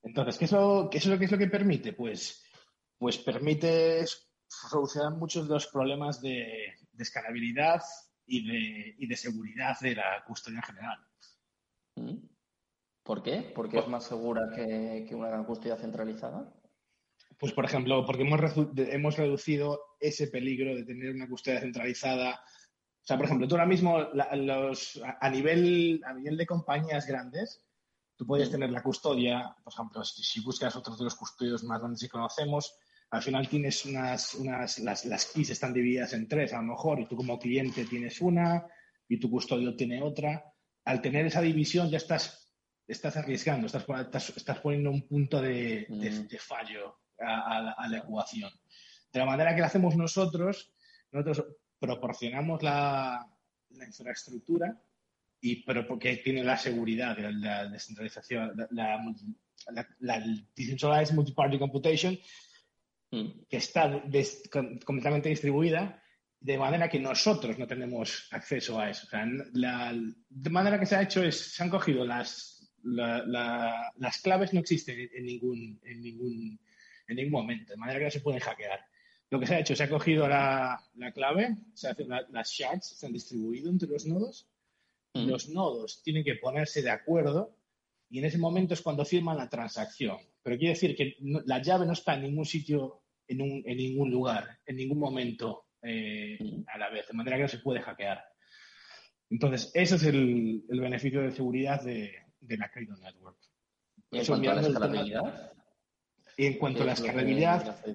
Entonces, 0.03 0.37
¿qué 0.37 0.45
es, 0.45 0.51
lo, 0.51 0.89
¿qué 0.91 0.99
es 0.99 1.07
lo 1.07 1.17
que 1.17 1.25
es 1.25 1.31
lo 1.31 1.39
que 1.39 1.47
permite? 1.47 1.93
Pues, 1.93 2.43
pues 2.99 3.17
permite 3.17 4.05
solucionar 4.47 5.13
muchos 5.13 5.47
de 5.47 5.55
los 5.55 5.65
problemas 5.65 6.21
de, 6.21 6.75
de 6.91 7.03
escalabilidad, 7.03 7.81
y 8.31 8.47
de, 8.47 8.95
y 8.97 9.07
de 9.07 9.17
seguridad 9.17 9.77
de 9.81 9.95
la 9.95 10.23
custodia 10.25 10.61
general. 10.61 10.99
Mm. 11.97 12.15
¿Por 13.03 13.21
qué? 13.21 13.41
¿Por 13.53 13.67
qué 13.67 13.79
es 13.79 13.87
más 13.89 14.05
segura 14.05 14.49
que, 14.55 15.13
una 15.13 15.43
custodia 15.43 15.75
centralizada? 15.75 16.53
Pues, 17.37 17.51
por 17.51 17.65
ejemplo, 17.65 18.05
porque 18.05 18.21
hemos, 18.21 18.39
hemos 18.77 19.17
reducido 19.17 19.81
ese 19.99 20.27
peligro 20.27 20.73
de 20.73 20.85
tener 20.85 21.13
una 21.13 21.27
custodia 21.27 21.59
centralizada. 21.59 22.35
O 22.35 23.05
sea, 23.05 23.17
por 23.17 23.25
ejemplo, 23.25 23.47
tú 23.49 23.55
ahora 23.55 23.65
mismo 23.65 23.99
los, 23.99 25.01
a, 25.19 25.29
nivel, 25.29 26.01
a 26.05 26.13
nivel 26.13 26.37
de 26.37 26.45
compañías 26.45 27.05
grandes, 27.05 27.65
tú 28.15 28.25
puedes 28.25 28.47
mm. 28.47 28.51
tener 28.53 28.69
la 28.69 28.81
custodia, 28.83 29.57
por 29.61 29.73
ejemplo, 29.73 30.05
si, 30.05 30.39
buscas 30.39 30.75
otros 30.77 30.97
de 30.97 31.03
los 31.03 31.15
custodios 31.15 31.65
más 31.65 31.79
grandes 31.79 32.01
que 32.01 32.07
conocemos, 32.07 32.77
al 33.11 33.21
final 33.21 33.47
tienes 33.49 33.85
unas, 33.85 34.35
unas 34.35 34.79
las, 34.79 35.05
las 35.05 35.25
keys 35.25 35.49
están 35.49 35.73
divididas 35.73 36.13
en 36.13 36.27
tres 36.29 36.53
a 36.53 36.57
lo 36.57 36.63
mejor 36.63 37.01
y 37.01 37.07
tú 37.07 37.17
como 37.17 37.37
cliente 37.37 37.85
tienes 37.85 38.21
una 38.21 38.65
y 39.07 39.19
tu 39.19 39.29
custodio 39.29 39.75
tiene 39.75 40.01
otra. 40.01 40.45
Al 40.85 41.01
tener 41.01 41.25
esa 41.25 41.41
división 41.41 41.89
ya 41.89 41.97
estás, 41.97 42.53
estás 42.87 43.17
arriesgando, 43.17 43.67
estás, 43.67 44.29
estás, 44.37 44.59
poniendo 44.59 44.89
un 44.91 45.07
punto 45.07 45.41
de, 45.41 45.85
mm. 45.89 46.35
fallo 46.39 46.99
a, 47.19 47.87
la 47.89 47.97
ecuación. 47.97 48.49
De 49.11 49.19
la 49.19 49.25
manera 49.25 49.53
que 49.53 49.59
lo 49.59 49.67
hacemos 49.67 49.97
nosotros, 49.97 50.73
nosotros 51.11 51.45
proporcionamos 51.77 52.63
la, 52.63 53.29
la 53.71 53.85
infraestructura 53.85 54.81
y 55.41 55.63
pero 55.63 55.85
porque 55.85 56.17
tiene 56.17 56.45
la 56.45 56.55
seguridad 56.55 57.17
de 57.17 57.33
la 57.33 57.67
descentralización, 57.67 58.55
la, 58.69 59.03
la, 59.71 59.87
la, 59.99 60.23
Decentralized 60.55 61.13
Multiparty 61.13 61.59
Computation 61.59 62.17
Mm. 63.11 63.43
que 63.49 63.57
está 63.57 64.01
completamente 64.85 65.27
distribuida, 65.27 66.01
de 66.39 66.57
manera 66.57 66.87
que 66.87 66.99
nosotros 66.99 67.59
no 67.59 67.67
tenemos 67.67 68.29
acceso 68.31 68.79
a 68.79 68.89
eso. 68.89 69.05
de 69.11 70.49
manera 70.49 70.79
que 70.79 70.85
se 70.85 70.95
ha 70.95 71.01
hecho 71.01 71.21
es, 71.21 71.37
se 71.37 71.61
han 71.61 71.69
cogido 71.69 72.05
las, 72.05 72.73
las 72.83 74.21
claves, 74.23 74.53
no 74.53 74.61
existen 74.61 75.09
en 75.13 75.25
ningún, 75.25 75.79
en, 75.83 76.01
ningún, 76.01 76.59
en 77.07 77.15
ningún 77.17 77.31
momento, 77.33 77.73
de 77.73 77.77
manera 77.77 77.99
que 77.99 78.05
no 78.05 78.11
se 78.11 78.21
pueden 78.21 78.39
hackear. 78.39 78.79
Lo 79.29 79.39
que 79.41 79.47
se 79.47 79.55
ha 79.55 79.59
hecho, 79.59 79.75
se 79.75 79.83
ha 79.83 79.89
cogido 79.89 80.27
la, 80.27 80.81
clave, 81.13 81.57
se 81.73 81.89
hace 81.89 82.05
las 82.05 82.49
shards 82.49 82.97
se 82.97 83.05
han 83.05 83.13
distribuido 83.13 83.69
entre 83.69 83.89
los 83.89 84.05
nodos, 84.05 84.47
mm. 85.13 85.27
los 85.27 85.49
nodos 85.49 86.01
tienen 86.01 86.23
que 86.23 86.35
ponerse 86.35 86.81
de 86.81 86.91
acuerdo 86.91 87.57
y 88.09 88.19
en 88.19 88.25
ese 88.25 88.37
momento 88.37 88.73
es 88.73 88.81
cuando 88.81 89.05
firman 89.05 89.37
la 89.37 89.49
transacción. 89.49 90.17
Pero 90.43 90.57
quiere 90.57 90.73
decir 90.73 90.95
que 90.95 91.17
la 91.19 91.61
llave 91.61 91.85
no 91.85 91.93
está 91.93 92.15
en 92.15 92.23
ningún 92.23 92.45
sitio 92.45 93.00
en, 93.31 93.77
ningún 93.77 94.11
lugar, 94.11 94.59
en 94.65 94.75
ningún 94.75 94.99
momento 94.99 95.65
eh, 95.81 96.37
a 96.67 96.77
la 96.77 96.89
vez, 96.89 97.07
de 97.07 97.13
manera 97.13 97.37
que 97.37 97.43
no 97.43 97.49
se 97.49 97.59
puede 97.59 97.81
hackear. 97.81 98.23
Entonces, 99.29 99.71
ese 99.73 99.95
es 99.95 100.03
el, 100.03 100.63
beneficio 100.69 101.21
de 101.21 101.31
seguridad 101.31 101.81
de, 101.81 102.13
la 102.41 102.69
Crypto 102.69 102.95
Network. 102.97 103.37
¿Y 104.11 104.19
en 104.19 104.25
cuanto 104.25 104.51
a 104.51 104.55
la 104.55 104.61
escalabilidad? 104.61 105.51
Y 106.37 106.45
en 106.45 106.57
cuanto 106.57 106.83
a 106.83 106.85
la 106.85 106.93
escalabilidad... 106.93 107.85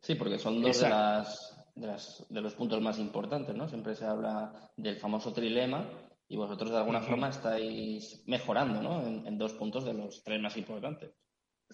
Sí, 0.00 0.14
porque 0.14 0.38
son 0.38 0.62
dos 0.62 0.80
de, 0.80 0.88
las, 0.88 2.26
de, 2.28 2.40
los 2.40 2.54
puntos 2.54 2.80
más 2.80 2.98
importantes, 2.98 3.54
¿no? 3.54 3.68
Siempre 3.68 3.94
se 3.94 4.04
habla 4.04 4.70
del 4.76 4.96
famoso 4.96 5.32
trilema 5.32 5.88
y 6.32 6.36
vosotros 6.36 6.70
de 6.70 6.78
alguna 6.78 7.02
forma 7.02 7.28
estáis 7.28 8.22
mejorando 8.26 8.82
¿no? 8.82 9.06
en, 9.06 9.36
dos 9.36 9.52
puntos 9.52 9.84
de 9.84 9.92
los 9.92 10.24
tres 10.24 10.40
más 10.40 10.56
importantes. 10.56 11.10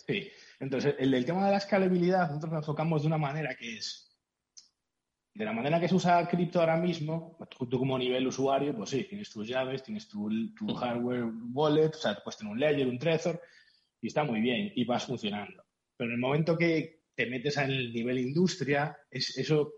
Sí, 0.06 0.30
entonces 0.60 0.94
el, 0.98 1.12
el 1.14 1.24
tema 1.24 1.44
de 1.46 1.52
la 1.52 1.58
escalabilidad 1.58 2.28
nosotros 2.28 2.52
nos 2.52 2.62
enfocamos 2.62 3.02
de 3.02 3.08
una 3.08 3.18
manera 3.18 3.54
que 3.54 3.76
es, 3.76 4.08
de 5.34 5.44
la 5.44 5.52
manera 5.52 5.78
que 5.78 5.88
se 5.88 5.94
usa 5.94 6.26
cripto 6.28 6.58
ahora 6.58 6.76
mismo, 6.76 7.38
tú 7.70 7.78
como 7.78 7.96
nivel 7.96 8.26
usuario, 8.26 8.74
pues 8.74 8.90
sí, 8.90 9.04
tienes 9.04 9.30
tus 9.30 9.46
llaves, 9.46 9.84
tienes 9.84 10.08
tu, 10.08 10.28
tu 10.54 10.74
hardware 10.74 11.26
wallet, 11.52 11.90
o 11.94 11.98
sea, 11.98 12.16
puedes 12.24 12.38
tener 12.38 12.52
un 12.52 12.58
ledger, 12.58 12.88
un 12.88 12.98
Trezor, 12.98 13.40
y 14.00 14.08
está 14.08 14.24
muy 14.24 14.40
bien, 14.40 14.72
y 14.74 14.84
vas 14.84 15.06
funcionando. 15.06 15.62
Pero 15.96 16.10
en 16.10 16.14
el 16.14 16.20
momento 16.20 16.58
que 16.58 17.02
te 17.14 17.26
metes 17.26 17.56
al 17.56 17.92
nivel 17.92 18.18
industria, 18.18 18.98
es, 19.10 19.38
eso, 19.38 19.74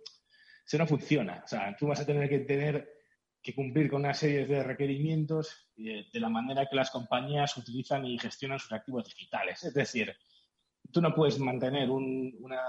eso 0.67 0.79
no 0.79 0.87
funciona. 0.87 1.43
O 1.45 1.49
sea, 1.49 1.77
tú 1.79 1.87
vas 1.89 2.01
a 2.01 2.07
tener 2.07 2.29
que 2.29 2.41
tener 2.41 2.89
que 3.43 3.55
cumplir 3.55 3.89
con 3.89 4.01
una 4.01 4.15
serie 4.15 4.47
de 4.47 4.63
requerimientos 4.63 5.71
de, 5.77 6.07
la 6.15 6.29
manera 6.29 6.67
que 6.67 6.77
las 6.77 6.91
compañías 6.91 7.57
utilizan 7.57 8.05
y 8.05 8.19
gestionan 8.19 8.59
sus 8.59 8.73
activos 8.73 9.05
digitales. 9.07 9.63
Es 9.65 9.73
decir, 9.73 10.15
tú 10.93 11.01
no 11.01 11.15
puedes 11.15 11.39
mantener 11.39 11.89
una, 11.91 12.61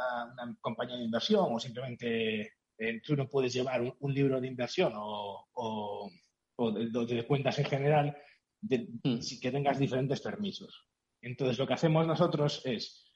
compañía 0.62 0.96
de 0.96 1.04
inversión 1.04 1.48
o 1.50 1.60
simplemente 1.60 2.54
eh, 2.78 3.02
tú 3.06 3.16
no 3.16 3.28
puedes 3.28 3.54
llevar 3.54 3.82
un, 4.00 4.14
libro 4.14 4.40
de 4.40 4.48
inversión 4.48 4.94
o, 4.96 6.10
de, 6.58 7.26
cuentas 7.28 7.60
en 7.60 7.66
general 7.66 8.18
mm. 8.62 9.20
sin 9.20 9.42
que 9.42 9.52
tengas 9.52 9.78
diferentes 9.78 10.22
permisos. 10.22 10.88
Entonces, 11.22 11.60
lo 11.60 11.68
que 11.68 11.74
hacemos 11.74 12.08
nosotros 12.08 12.62
es, 12.66 13.12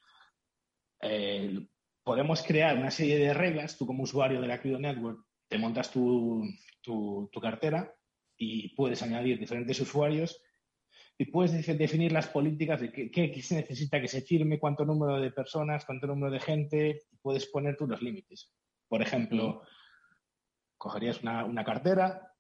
eh, 1.02 1.68
podemos 2.04 2.44
crear 2.44 2.78
una 2.78 2.92
serie 2.92 3.18
de 3.18 3.34
reglas, 3.34 3.78
tú 3.78 3.88
como 3.88 4.04
usuario 4.04 4.42
de 4.42 4.48
la 4.48 4.62
Crypto 4.62 4.80
Network, 4.80 5.25
te 5.48 5.58
montas 5.58 5.92
tu, 5.92 6.44
tu, 6.82 7.30
cartera 7.42 7.94
y 8.38 8.76
puedes 8.76 9.02
añadir 9.02 9.40
diferentes 9.40 9.80
usuarios 9.80 10.42
y 11.18 11.26
puedes 11.26 11.66
definir 11.78 12.12
las 12.12 12.28
políticas 12.28 12.82
de 12.82 12.92
qué, 12.92 13.42
se 13.42 13.56
necesita 13.56 14.02
que 14.02 14.08
se 14.08 14.22
firme, 14.22 14.60
cuánto 14.60 14.86
número 14.86 15.20
de 15.20 15.32
personas, 15.32 15.86
cuánto 15.86 16.08
número 16.08 16.32
de 16.32 16.40
gente, 16.40 17.04
y 17.12 17.18
puedes 17.18 17.46
poner 17.48 17.78
tú 17.78 17.88
los 17.88 18.02
límites. 18.02 18.52
Por 18.88 19.02
ejemplo, 19.02 19.62
cogerías 20.78 21.22
una, 21.22 21.64
cartera 21.64 22.34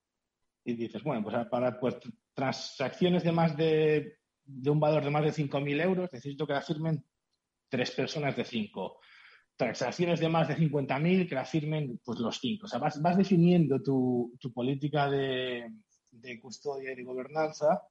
y 0.65 0.73
dices, 0.73 1.03
bueno, 1.03 1.23
pues 1.23 1.47
para 1.47 1.79
pues, 1.79 1.97
transacciones 2.33 3.23
de 3.23 3.31
más 3.31 3.55
de, 3.55 4.17
de 4.43 4.69
un 4.69 4.79
valor 4.79 5.03
de 5.03 5.11
más 5.11 5.23
de 5.23 5.31
5.000 5.31 5.81
euros, 5.81 6.09
necesito 6.11 6.45
que 6.45 6.53
la 6.53 6.61
firmen 6.61 7.05
tres 7.69 7.91
personas 7.91 8.35
de 8.35 8.45
cinco 8.45 8.99
transacciones 9.55 10.19
de 10.19 10.29
más 10.29 10.47
de 10.47 10.57
50.000 10.57 11.27
que 11.27 11.35
la 11.35 11.45
firmen 11.45 11.99
pues, 12.03 12.19
los 12.19 12.39
cinco. 12.39 12.65
O 12.65 12.69
sea, 12.69 12.79
vas, 12.79 13.17
definiendo 13.17 13.81
tu, 13.81 14.31
política 14.53 15.09
de, 15.09 15.71
custodia 16.41 16.91
y 16.91 16.95
de 16.95 17.03
gobernanza, 17.03 17.81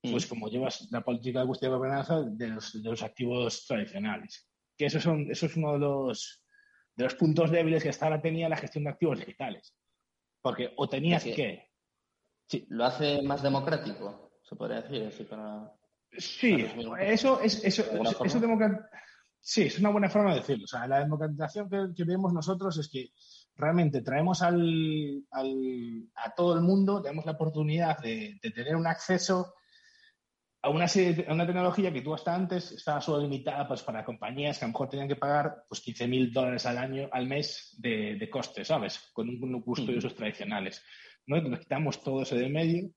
pues 0.00 0.26
mm. 0.26 0.28
como 0.28 0.48
llevas 0.48 0.88
la 0.90 1.02
política 1.02 1.40
de 1.40 1.46
custodia 1.46 1.70
y 1.70 1.76
gobernanza 1.76 2.22
de 2.22 2.48
los, 2.48 3.02
activos 3.02 3.66
tradicionales. 3.66 4.48
Que 4.76 4.86
eso, 4.86 5.00
son, 5.00 5.30
eso 5.30 5.46
es 5.46 5.56
uno 5.56 5.72
de 5.74 5.78
los, 5.80 6.42
de 6.94 7.04
los 7.04 7.14
puntos 7.14 7.50
débiles 7.50 7.82
que 7.82 7.88
hasta 7.88 8.06
ahora 8.06 8.22
tenía 8.22 8.48
la 8.48 8.56
gestión 8.56 8.84
de 8.84 8.90
activos 8.90 9.18
digitales. 9.18 9.74
Porque 10.40 10.72
o 10.76 10.88
tenías 10.88 11.24
que... 11.24 11.68
Sí. 12.48 12.66
¿Lo 12.68 12.84
hace 12.84 13.22
más 13.22 13.42
democrático? 13.42 14.38
Se 14.42 14.56
podría 14.56 14.82
decir 14.82 15.06
así 15.06 15.24
para... 15.24 15.72
Sí, 16.18 16.56
eso 16.60 17.40
es 17.40 17.64
eso, 17.64 17.82
eso, 17.82 18.24
eso 18.24 18.40
Sí, 19.44 19.62
es 19.62 19.78
una 19.80 19.90
buena 19.90 20.08
forma 20.08 20.30
de 20.30 20.40
decirlo. 20.40 20.64
O 20.64 20.68
sea, 20.68 20.86
la 20.86 21.00
democratización 21.00 21.68
que, 21.68 22.04
vemos 22.04 22.32
nosotros 22.32 22.78
es 22.78 22.88
que 22.88 23.10
realmente 23.56 24.00
traemos 24.00 24.40
al, 24.40 25.24
a 25.32 26.34
todo 26.36 26.54
el 26.54 26.60
mundo, 26.60 27.02
tenemos 27.02 27.26
la 27.26 27.32
oportunidad 27.32 27.98
de, 27.98 28.38
tener 28.54 28.76
un 28.76 28.86
acceso 28.86 29.54
a 30.62 30.70
una, 30.70 30.84
a 30.84 31.32
una 31.32 31.44
tecnología 31.46 31.92
que 31.92 32.02
tú 32.02 32.14
hasta 32.14 32.32
antes 32.32 32.70
estaba 32.70 33.00
solo 33.00 33.22
limitada 33.22 33.66
pues, 33.66 33.82
para 33.82 34.04
compañías 34.04 34.60
que 34.60 34.64
a 34.64 34.68
lo 34.68 34.72
mejor 34.74 34.88
tenían 34.88 35.08
que 35.08 35.16
pagar 35.16 35.64
pues, 35.68 35.80
15 35.80 36.06
mil 36.06 36.32
dólares 36.32 36.64
al 36.66 36.78
año, 36.78 37.08
al 37.10 37.26
mes 37.26 37.76
de, 37.78 38.14
de 38.14 38.30
coste, 38.30 38.64
¿sabes? 38.64 39.10
Con 39.12 39.28
un, 39.28 39.64
un 39.66 39.86
de 39.86 39.98
usos 39.98 40.14
tradicionales. 40.14 40.84
¿no? 41.26 41.40
Nos 41.40 41.58
quitamos 41.58 42.00
todo 42.00 42.22
eso 42.22 42.36
de 42.36 42.48
medio 42.48 42.90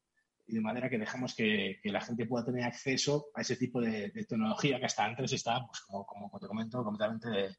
y 0.48 0.56
de 0.56 0.62
manera 0.62 0.90
que 0.90 0.98
dejamos 0.98 1.34
que, 1.36 1.80
la 1.84 2.02
gente 2.02 2.26
pueda 2.26 2.46
tener 2.46 2.64
acceso 2.64 3.28
a 3.34 3.42
ese 3.42 3.56
tipo 3.56 3.82
de, 3.82 4.10
tecnología 4.12 4.80
que 4.80 4.86
hasta 4.86 5.06
antes 5.06 5.34
estaba, 5.34 5.66
pues, 5.66 5.82
como, 5.82 6.06
como, 6.06 6.40
te 6.40 6.48
comento, 6.48 6.84
completamente 6.84 7.58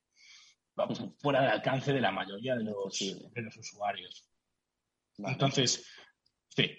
fuera 1.18 1.40
del 1.40 1.50
alcance 1.50 1.92
de 1.92 2.00
la 2.00 2.12
mayoría 2.12 2.54
de 2.54 2.64
los, 2.64 2.98
de 2.98 3.42
los 3.42 3.56
usuarios. 3.56 4.28
Entonces, 5.18 5.86
sí. 6.48 6.78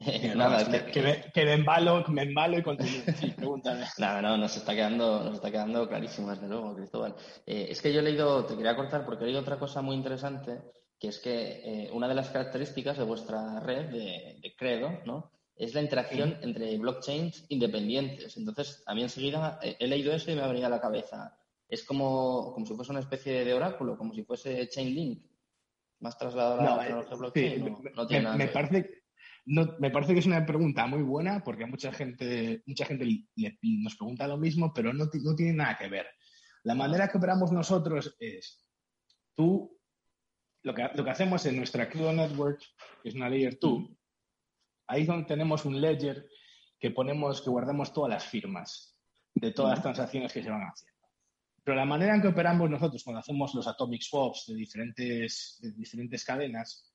Nada, 0.36 0.64
que, 0.90 1.02
me, 1.02 1.52
embalo, 1.52 2.04
me 2.08 2.22
embalo 2.22 2.58
y 2.58 2.62
continúo. 2.62 3.02
Sí, 3.20 3.30
pregúntame. 3.36 3.84
Nada, 3.98 4.22
no, 4.22 4.36
nos 4.36 4.56
está 4.56 4.74
quedando, 4.74 5.24
nos 5.24 5.34
está 5.34 5.50
quedando 5.50 5.88
clarísimo, 5.88 6.30
desde 6.30 6.48
luego, 6.48 6.74
Cristóbal. 6.74 7.14
Eh, 7.46 7.66
es 7.70 7.82
que 7.82 7.92
yo 7.92 8.00
he 8.00 8.04
leído, 8.04 8.46
te 8.46 8.56
quería 8.56 8.76
cortar 8.76 9.04
porque 9.04 9.24
he 9.24 9.26
leído 9.26 9.40
otra 9.40 9.58
cosa 9.58 9.82
muy 9.82 9.96
interesante 9.96 10.62
que 10.98 11.08
es 11.08 11.18
que 11.18 11.60
eh, 11.64 11.90
una 11.92 12.08
de 12.08 12.14
las 12.14 12.30
características 12.30 12.98
de 12.98 13.04
vuestra 13.04 13.60
red 13.60 13.86
de, 13.90 14.54
Credo 14.56 15.00
¿no? 15.06 15.30
es 15.56 15.74
la 15.74 15.82
interacción 15.82 16.36
entre 16.42 16.76
blockchains 16.78 17.46
independientes. 17.48 18.36
Entonces, 18.36 18.82
a 18.86 18.94
mí 18.94 19.02
enseguida 19.02 19.60
he 19.62 19.86
leído 19.86 20.12
eso 20.12 20.30
y 20.30 20.34
me 20.34 20.42
ha 20.42 20.48
venido 20.48 20.66
a 20.66 20.70
la 20.70 20.80
cabeza. 20.80 21.36
Es 21.68 21.84
como, 21.84 22.52
como 22.52 22.66
si 22.66 22.74
fuese 22.74 22.90
una 22.90 23.00
especie 23.00 23.44
de 23.44 23.54
oráculo, 23.54 23.96
como 23.96 24.14
si 24.14 24.24
fuese 24.24 24.68
Chainlink, 24.68 25.24
más 26.00 26.16
trasladado 26.18 26.60
a 26.60 26.76
la 26.76 26.82
tecnología 26.82 27.16
blockchain. 27.16 27.76
no, 27.94 28.06
tiene 28.06 28.24
nada 28.24 28.36
me 28.36 28.48
parece, 28.48 28.90
me 29.46 29.90
parece 29.90 30.12
que 30.14 30.20
es 30.20 30.26
una 30.26 30.46
pregunta 30.46 30.86
muy 30.86 31.02
buena 31.02 31.42
porque 31.44 31.64
a 31.64 31.68
mucha 31.68 31.92
gente, 31.92 32.62
mucha 32.66 32.84
gente 32.84 33.06
nos 33.62 33.96
pregunta 33.96 34.28
lo 34.28 34.36
mismo, 34.36 34.72
pero 34.72 34.92
no, 34.92 35.04
no 35.04 35.34
tiene 35.34 35.52
nada 35.52 35.76
que 35.76 35.88
ver. 35.88 36.06
La 36.64 36.74
manera 36.74 37.08
que 37.08 37.18
operamos 37.18 37.52
nosotros 37.52 38.16
es, 38.18 38.64
tú 39.34 39.77
lo 40.62 40.74
que, 40.74 40.88
lo 40.94 41.04
que 41.04 41.10
hacemos 41.10 41.44
en 41.46 41.56
nuestra 41.56 41.88
Crypto 41.88 42.12
Network, 42.12 42.60
que 43.02 43.08
es 43.08 43.14
una 43.14 43.28
Layer 43.28 43.58
2, 43.60 43.84
ahí 44.88 45.02
es 45.02 45.06
donde 45.06 45.26
tenemos 45.26 45.64
un 45.64 45.80
ledger 45.80 46.28
que 46.78 46.90
ponemos, 46.90 47.42
que 47.42 47.50
guardamos 47.50 47.92
todas 47.92 48.10
las 48.10 48.26
firmas 48.26 48.98
de 49.34 49.52
todas 49.52 49.72
las 49.72 49.82
transacciones 49.82 50.32
que 50.32 50.42
se 50.42 50.50
van 50.50 50.62
haciendo. 50.62 50.98
Pero 51.62 51.76
la 51.76 51.84
manera 51.84 52.14
en 52.14 52.22
que 52.22 52.28
operamos 52.28 52.70
nosotros 52.70 53.04
cuando 53.04 53.20
hacemos 53.20 53.54
los 53.54 53.68
atomic 53.68 54.02
swaps 54.02 54.46
de 54.48 54.54
diferentes, 54.54 55.58
de 55.60 55.72
diferentes 55.72 56.24
cadenas, 56.24 56.92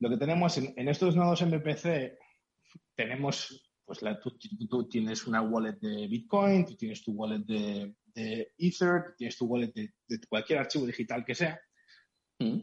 lo 0.00 0.08
que 0.08 0.16
tenemos 0.16 0.56
en, 0.58 0.88
estos 0.88 1.14
nodos 1.14 1.42
MPC, 1.42 2.16
tenemos, 2.94 3.70
pues 3.84 4.02
la, 4.02 4.18
tú, 4.20 4.88
tienes 4.88 5.26
una 5.26 5.42
wallet 5.42 5.78
de 5.80 6.06
Bitcoin, 6.06 6.64
tú 6.64 6.76
tienes 6.76 7.02
tu 7.02 7.12
wallet 7.12 7.40
de, 7.40 7.94
de 8.14 8.52
Ether, 8.58 9.14
tienes 9.16 9.36
tu 9.36 9.46
wallet 9.46 9.72
de, 9.74 9.92
de 10.06 10.20
cualquier 10.28 10.60
archivo 10.60 10.86
digital 10.86 11.24
que 11.24 11.34
sea, 11.34 11.60
Mm. 12.38 12.58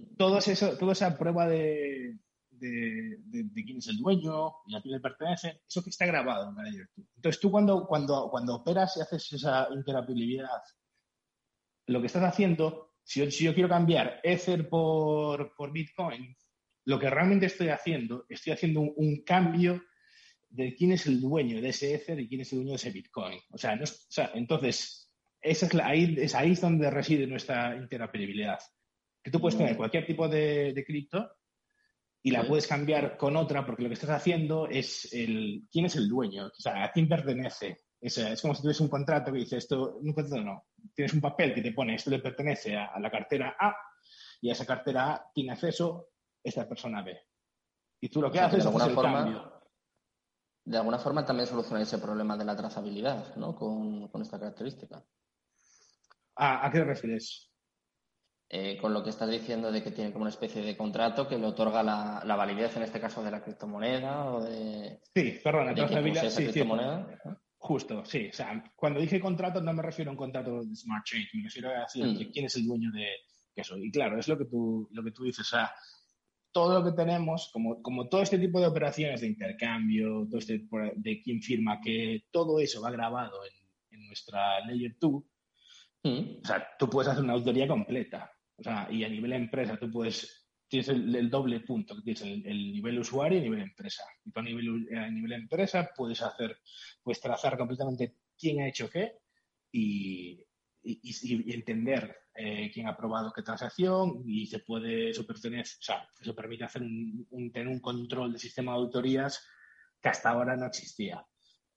Eso, 0.48 0.78
toda 0.78 0.94
esa 0.94 1.18
prueba 1.18 1.48
de, 1.48 2.18
quién 2.60 3.78
es 3.78 3.88
el 3.88 3.98
dueño 3.98 4.54
y 4.68 4.76
a 4.76 4.82
quién 4.82 4.94
le 4.94 5.02
pertenece, 5.02 5.62
eso 5.68 5.84
que 5.84 5.90
está 5.90 6.06
grabado 6.06 6.50
en 6.50 6.56
Manager 6.56 6.90
Entonces 7.16 7.42
tú 7.42 7.52
cuando, 7.52 7.86
cuando, 7.86 8.30
cuando 8.30 8.56
operas 8.56 8.96
y 8.96 9.02
haces 9.02 9.34
esa 9.34 9.68
interoperabilidad, 9.74 10.62
lo 11.88 12.00
que 12.00 12.08
estás 12.08 12.24
haciendo, 12.24 12.94
si 13.04 13.28
yo, 13.44 13.54
quiero 13.54 13.70
cambiar 13.70 14.20
Ether 14.24 14.68
por, 14.70 15.72
Bitcoin, 15.72 16.36
lo 16.86 17.00
que 17.00 17.10
realmente 17.10 17.48
estoy 17.48 17.70
haciendo, 17.70 18.26
estoy 18.30 18.54
haciendo 18.54 18.82
un, 18.82 19.24
cambio 19.24 19.84
de 20.50 20.74
quién 20.76 20.94
es 20.94 21.06
el 21.06 21.20
dueño 21.20 21.62
de 21.62 21.70
ese 21.70 21.94
Ether 21.94 22.20
y 22.20 22.30
quién 22.30 22.42
es 22.42 22.54
el 22.54 22.60
dueño 22.60 22.72
de 22.72 22.78
ese 22.78 22.92
Bitcoin. 22.92 23.40
O 23.52 23.58
sea, 23.58 23.78
entonces, 24.34 25.12
esa 25.42 25.66
es 25.66 25.76
ahí, 25.76 26.16
es 26.18 26.34
ahí 26.34 26.56
donde 26.56 26.90
reside 26.90 27.28
nuestra 27.28 27.76
interoperabilidad 27.76 28.60
que 29.26 29.32
tú 29.32 29.42
puedes 29.42 29.58
tener 29.58 29.76
cualquier 29.76 30.06
tipo 30.06 30.30
de, 30.30 30.84
cripto 30.86 31.32
y 32.22 32.30
la 32.30 32.48
puedes 32.48 32.68
cambiar 32.68 33.18
con 33.18 33.36
otra 33.36 33.66
porque 33.66 33.82
lo 33.82 33.90
que 33.90 33.96
estás 33.96 34.12
haciendo 34.12 34.68
es 34.68 35.12
el 35.14 35.64
quién 35.72 35.86
es 35.86 35.96
el 35.96 36.08
dueño, 36.08 36.46
o 36.46 36.62
sea, 36.62 36.84
a 36.84 36.92
quién 36.92 37.10
pertenece. 37.10 37.86
Es, 38.00 38.20
es 38.20 38.40
como 38.40 38.54
si 38.54 38.62
tuvieses 38.62 38.82
un 38.82 38.88
contrato 38.88 39.32
que 39.32 39.40
dice 39.40 39.58
esto, 39.58 39.96
un 39.96 40.14
contrato 40.14 40.44
no, 40.44 40.68
tienes 40.94 41.16
un 41.16 41.22
papel 41.22 41.56
que 41.56 41.64
te 41.64 41.72
pone 41.72 41.96
esto 41.96 42.12
le 42.12 42.20
pertenece 42.20 42.78
a, 42.78 43.00
la 43.00 43.10
cartera 43.10 43.56
A 43.60 43.76
y 44.42 44.50
a 44.50 44.52
esa 44.52 44.68
cartera 44.68 45.12
A 45.12 45.32
tiene 45.34 45.54
acceso 45.54 46.10
esta 46.44 46.70
persona 46.70 47.02
B. 47.02 47.20
Y 48.02 48.10
tú 48.10 48.22
lo 48.22 48.32
que 48.32 48.40
haces 48.40 48.60
es 48.60 48.66
alguna 48.68 48.90
forma, 48.90 49.60
De 50.64 50.78
alguna 50.78 51.00
forma 51.00 51.26
también 51.26 51.48
soluciona 51.48 51.82
ese 51.82 51.98
problema 51.98 52.38
de 52.38 52.46
la 52.46 52.56
trazabilidad, 52.56 53.36
¿no? 53.38 53.56
Con, 53.56 54.22
esta 54.22 54.38
característica. 54.38 55.04
¿A, 56.36 56.68
¿A 56.68 56.72
qué 56.72 56.78
te 56.78 56.86
refieres? 56.86 57.55
Eh, 58.48 58.78
con 58.80 58.94
lo 58.94 59.04
que 59.04 59.10
estás 59.10 59.30
diciendo 59.30 59.72
de 59.72 59.82
que 59.82 59.90
tiene 59.90 60.12
como 60.12 60.22
una 60.22 60.30
especie 60.30 60.62
de 60.62 60.78
contrato 60.78 61.28
que 61.28 61.38
le 61.38 61.48
otorga 61.48 61.82
la, 61.82 62.36
validez, 62.36 62.78
en 62.78 62.84
este 62.84 63.00
caso, 63.00 63.24
de 63.24 63.32
la 63.32 63.44
criptomoneda 63.44 64.32
o 64.32 64.44
de... 64.44 65.02
Sí, 65.16 65.40
perdón, 65.44 65.76
la 65.76 66.30
sí, 66.30 66.44
criptomoneda. 66.44 67.08
Justo, 67.58 68.06
sí. 68.06 68.28
O 68.30 68.34
sea, 68.34 68.64
cuando 68.76 69.00
dije 69.00 69.20
contrato 69.20 69.60
no 69.60 69.74
me 69.74 69.82
refiero 69.82 70.12
a 70.12 70.14
un 70.14 70.18
contrato 70.18 70.64
de 70.64 70.76
Smart 70.76 71.04
Chain, 71.04 71.26
me 71.34 71.44
refiero 71.44 71.70
a 71.70 71.80
decir 71.82 72.06
mm. 72.06 72.32
quién 72.32 72.46
es 72.46 72.56
el 72.58 72.68
dueño 72.68 72.92
de 72.92 73.08
eso. 73.56 73.76
Y 73.78 73.90
claro, 73.90 74.20
es 74.20 74.28
lo 74.28 74.38
que 74.38 74.46
tú, 74.46 74.88
lo 74.92 75.04
que 75.04 75.10
tú 75.10 75.24
dices. 75.24 75.40
O 75.40 75.50
sea, 75.50 75.74
todo 76.52 76.80
lo 76.80 76.86
que 76.86 76.96
tenemos, 76.96 77.50
como, 77.52 77.82
como 77.82 78.08
todo 78.08 78.22
este 78.22 78.38
tipo 78.38 78.62
de 78.62 78.68
operaciones 78.68 79.22
de 79.22 79.28
intercambio, 79.28 80.28
todo 80.30 80.38
este, 80.38 80.68
de 80.96 81.22
quién 81.24 81.42
firma, 81.42 81.82
que 81.82 82.26
todo 82.30 82.60
eso 82.60 82.84
va 82.84 82.92
grabado 82.92 83.44
en, 83.44 83.98
en 83.98 84.06
nuestra 84.06 84.60
Layer 84.68 84.96
2, 85.00 85.24
mm. 86.04 86.42
o 86.44 86.46
sea, 86.46 86.68
tú 86.78 86.88
puedes 86.88 87.12
hacer 87.12 87.24
una 87.24 87.34
auditoría 87.34 87.68
completa. 87.68 88.32
O 88.58 88.64
sea, 88.64 88.88
y 88.90 89.04
a 89.04 89.10
nivel 89.10 89.34
empresa 89.34 89.78
tú 89.78 89.92
puedes, 89.92 90.48
tienes 90.68 90.90
el, 90.90 91.30
doble 91.30 91.60
punto, 91.62 92.02
tienes 92.02 92.22
el, 92.22 92.72
nivel 92.72 93.00
usuario 93.00 93.38
y 93.38 93.42
el 93.44 93.50
nivel 93.50 93.62
empresa. 93.62 94.04
Y 94.24 94.32
tú 94.32 94.40
a 94.40 94.44
nivel, 94.44 94.88
a 94.98 95.10
nivel 95.10 95.34
empresa 95.34 95.90
puedes 95.96 96.22
hacer, 96.22 96.58
puedes 97.04 97.20
trazar 97.22 97.58
completamente 97.58 98.16
quién 98.38 98.62
ha 98.62 98.68
hecho 98.68 98.90
qué 98.90 99.14
y, 99.72 100.46
y, 100.84 101.54
entender 101.54 102.16
eh, 102.38 102.70
quién 102.74 102.88
ha 102.88 102.92
aprobado 102.92 103.32
qué 103.32 103.42
transacción 103.42 104.22
y 104.26 104.46
se 104.48 104.60
puede, 104.60 105.10
eso, 105.10 105.22
o 105.22 105.64
sea, 105.82 106.08
eso 106.20 106.36
permite 106.36 106.66
hacer 106.66 106.82
un, 106.82 107.52
tener 107.54 107.70
un 107.70 107.80
control 107.80 108.32
del 108.32 108.42
sistema 108.42 108.74
de 108.74 108.80
auditorías 108.80 109.48
que 110.02 110.10
hasta 110.10 110.30
ahora 110.30 110.56
no 110.56 110.66
existía. 110.66 111.26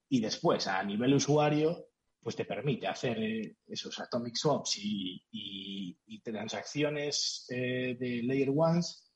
Y 0.09 0.21
después, 0.21 0.67
a 0.67 0.83
nivel 0.83 1.15
usuario, 1.15 1.88
pues 2.21 2.37
te 2.37 2.45
permite 2.45 2.87
hacer 2.87 3.19
eh, 3.19 3.57
esos 3.67 3.99
atomic 4.01 4.37
swaps 4.37 4.79
y, 4.79 5.25
transacciones 6.23 7.47
eh, 7.49 7.97
de 7.99 8.23
layer 8.23 8.51
ones 8.55 9.11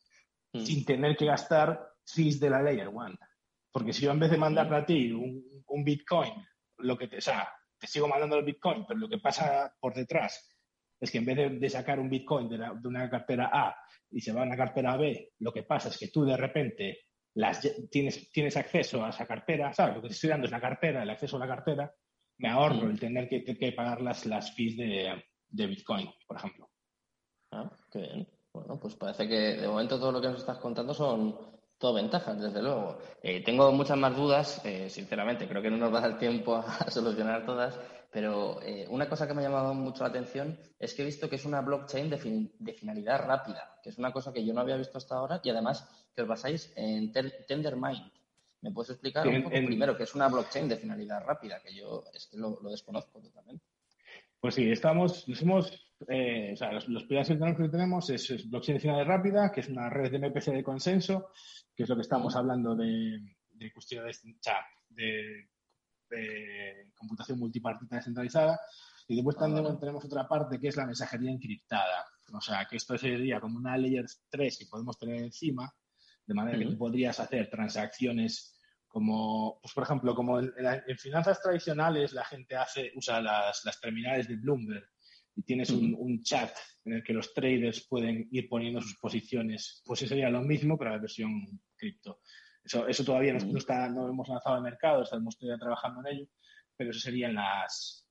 mm. 0.53 0.61
sin 0.61 0.85
tener 0.85 1.15
que 1.15 1.27
gastar 1.27 1.79
fees 2.07 2.41
de 2.41 2.49
la 2.49 2.63
layer 2.63 2.89
one. 2.89 3.17
Porque 3.71 3.93
si 3.93 4.03
yo 4.03 4.13
en 4.13 4.19
vez 4.19 4.31
de 4.31 4.39
mandar 4.39 4.73
a 4.73 4.87
ti 4.87 5.13
un, 5.13 5.63
un 5.67 5.85
Bitcoin, 5.85 6.33
lo 6.79 6.97
que 6.97 7.09
te, 7.09 7.19
o 7.19 7.21
sea, 7.21 7.49
te 7.79 7.87
sigo 7.87 8.09
mandando 8.09 8.37
el 8.37 8.45
Bitcoin, 8.45 8.85
pero 8.87 9.01
lo 9.01 9.09
que 9.09 9.19
pasa 9.19 9.75
por 9.81 9.93
detrás 9.93 10.49
es 11.01 11.11
que 11.11 11.19
en 11.19 11.25
vez 11.25 11.61
de, 11.61 11.69
sacar 11.69 11.99
un 11.99 12.09
Bitcoin 12.09 12.49
de, 12.49 12.59
una 12.85 13.11
cartera 13.11 13.51
A 13.53 13.77
y 14.09 14.21
se 14.21 14.33
va 14.33 14.43
a 14.43 14.47
una 14.47 14.57
cartera 14.57 14.97
B, 14.97 15.33
lo 15.41 15.53
que 15.53 15.65
pasa 15.65 15.89
es 15.89 15.99
que 15.99 16.09
tú 16.09 16.25
de 16.25 16.37
repente 16.37 17.07
las, 17.35 17.61
tienes, 17.91 18.31
tienes 18.31 18.57
acceso 18.57 19.05
a 19.05 19.11
esa 19.11 19.27
cartera, 19.27 19.73
¿sabes? 19.73 19.97
Lo 19.97 20.03
que 20.03 20.09
te 20.09 20.15
estoy 20.15 20.31
dando 20.31 20.47
es 20.47 20.53
la 20.53 20.61
cartera, 20.61 21.03
el 21.03 21.11
acceso 21.11 21.37
a 21.37 21.41
la 21.41 21.49
cartera, 21.49 21.93
me 22.39 22.49
ahorro 22.49 22.89
el 22.89 22.99
tener 22.99 23.29
que, 23.29 23.45
que 23.45 23.73
pagar 23.73 24.01
las, 24.01 24.27
las 24.27 24.55
fees 24.55 24.77
de, 24.77 25.23
de, 25.49 25.67
Bitcoin, 25.67 26.09
por 26.27 26.37
ejemplo. 26.37 26.71
Ah, 27.51 27.71
qué 27.91 27.99
bien. 28.01 28.29
Bueno, 28.53 28.79
pues 28.79 28.97
parece 28.97 29.29
que 29.29 29.57
de 29.57 29.69
momento 29.69 29.99
todo 29.99 30.13
lo 30.13 30.21
que 30.21 30.29
nos 30.29 30.41
estás 30.41 30.59
contando 30.59 30.93
son, 30.93 31.39
todo 31.83 31.95
ventajas, 31.95 32.41
desde 32.41 32.63
luego. 32.63 32.99
Eh, 33.23 33.43
tengo 33.43 33.73
muchas 33.73 33.99
más 33.99 34.15
dudas, 34.15 34.65
eh, 34.65 34.89
sinceramente, 34.89 35.49
creo 35.49 35.61
que 35.61 35.69
no 35.69 35.77
nos 35.77 35.93
va 35.93 35.99
a 35.99 36.09
dar 36.09 36.19
tiempo 36.19 36.55
a, 36.55 36.63
solucionar 36.91 37.45
todas, 37.45 37.77
pero 38.13 38.63
eh, 38.63 38.87
una 38.89 39.09
cosa 39.09 39.27
que 39.27 39.35
me 39.35 39.41
ha 39.41 39.49
llamado 39.49 39.75
mucho 39.75 40.05
la 40.05 40.11
atención 40.11 40.57
es 40.79 40.95
que 40.95 41.03
he 41.03 41.05
visto 41.05 41.29
que 41.29 41.37
es 41.37 41.45
una 41.45 41.61
blockchain 41.61 42.09
de, 42.09 42.73
finalidad 42.75 43.27
rápida, 43.27 43.81
que 43.83 43.91
es 43.91 43.99
una 43.99 44.13
cosa 44.13 44.33
que 44.33 44.45
yo 44.45 44.55
no 44.55 44.61
había 44.61 44.77
visto 44.77 44.97
hasta 44.97 45.17
ahora 45.17 45.41
y 45.43 45.51
además 45.51 45.89
que 46.15 46.23
os 46.23 46.29
basáis 46.29 46.73
en 46.77 47.11
Tendermint. 47.49 48.13
¿Me 48.63 48.71
puedes 48.71 48.91
explicar 48.91 49.27
un 49.27 49.43
poco 49.43 49.57
primero 49.57 49.97
qué 49.97 50.05
es 50.05 50.15
una 50.15 50.29
blockchain 50.29 50.69
de 50.69 50.77
finalidad 50.77 51.25
rápida? 51.25 51.61
Que 51.61 51.75
yo 51.75 52.05
es 52.15 52.27
que 52.29 52.39
lo, 52.39 52.59
desconozco 52.71 53.21
totalmente. 53.21 53.65
Pues 54.41 54.55
sí, 54.55 54.71
estamos, 54.71 55.25
somos, 55.35 55.71
o 56.01 56.57
sea, 56.57 56.73
los, 56.73 56.89
los 56.89 57.05
pilares 57.05 57.29
que 57.29 57.69
tenemos 57.69 58.11
es, 58.11 58.31
es, 58.31 58.49
blockchain 58.49 58.77
de 58.77 58.81
finalidad 58.81 59.07
rápida, 59.07 59.53
que 59.53 59.61
es 59.61 59.69
una 59.69 59.91
red 59.91 60.11
de 60.11 60.19
MPC 60.19 60.53
de 60.53 60.65
consenso 60.65 61.31
que 61.75 61.85
es 61.85 61.89
lo 61.89 61.97
que 61.97 62.03
estamos 62.03 62.37
hablando 62.37 62.75
de, 62.75 63.19
de 63.53 63.73
cuestiones 63.73 64.23
de, 64.91 65.49
de, 66.11 66.93
computación 66.95 67.39
multipartita 67.39 67.97
descentralizada. 67.97 68.61
Y 69.09 69.17
después 69.17 69.37
también 69.37 69.67
ah, 69.67 69.79
tenemos 69.79 70.05
otra 70.05 70.29
parte 70.29 70.61
que 70.61 70.69
es 70.69 70.77
la 70.77 70.87
mensajería 70.87 71.31
encriptada. 71.31 72.07
O 72.33 72.41
sea, 72.41 72.67
que 72.67 72.77
esto 72.77 72.97
sería 72.97 73.41
como 73.41 73.59
una 73.59 73.77
layer 73.77 74.07
3 74.31 74.59
que 74.59 74.67
podemos 74.67 74.99
tener 74.99 75.17
encima, 75.17 75.73
de 76.27 76.35
manera 76.35 76.59
que 76.59 76.67
tú 76.67 76.79
podrías 76.79 77.19
hacer 77.21 77.49
transacciones 77.51 78.53
como, 78.93 79.59
pues 79.63 79.73
por 79.73 79.85
ejemplo, 79.85 80.15
como 80.15 80.39
en, 80.39 80.51
finanzas 80.99 81.41
tradicionales 81.41 82.13
la 82.13 82.25
gente 82.25 82.57
hace, 82.57 82.93
usa 82.95 83.23
las, 83.23 83.65
las 83.65 83.81
terminales 83.81 84.29
de 84.29 84.37
Bloomberg 84.37 84.85
y 85.35 85.43
tienes 85.45 85.71
un, 85.71 85.97
un, 85.99 86.23
chat 86.23 86.55
en 86.85 86.95
el 86.95 87.03
que 87.03 87.15
los 87.15 87.33
traders 87.33 87.87
pueden 87.89 88.29
ir 88.31 88.51
poniendo 88.51 88.83
sus 88.83 88.99
posiciones, 88.99 89.83
pues 89.87 90.03
eso 90.03 90.11
sería 90.11 90.29
lo 90.29 90.43
mismo, 90.43 90.77
pero 90.77 90.91
la 90.91 90.99
versión 90.99 91.59
cripto. 91.75 92.21
Eso, 92.63 92.87
eso 92.87 93.03
todavía 93.03 93.33
no, 93.33 93.57
está, 93.57 93.89
no 93.89 94.11
hemos 94.11 94.29
lanzado 94.29 94.57
al 94.57 94.63
mercado, 94.63 95.03
estamos 95.03 95.39
todavía 95.39 95.59
trabajando 95.59 96.01
en 96.01 96.15
ello, 96.15 96.27
pero 96.77 96.91
eso 96.91 97.01
serían 97.01 97.35
las, 97.35 98.07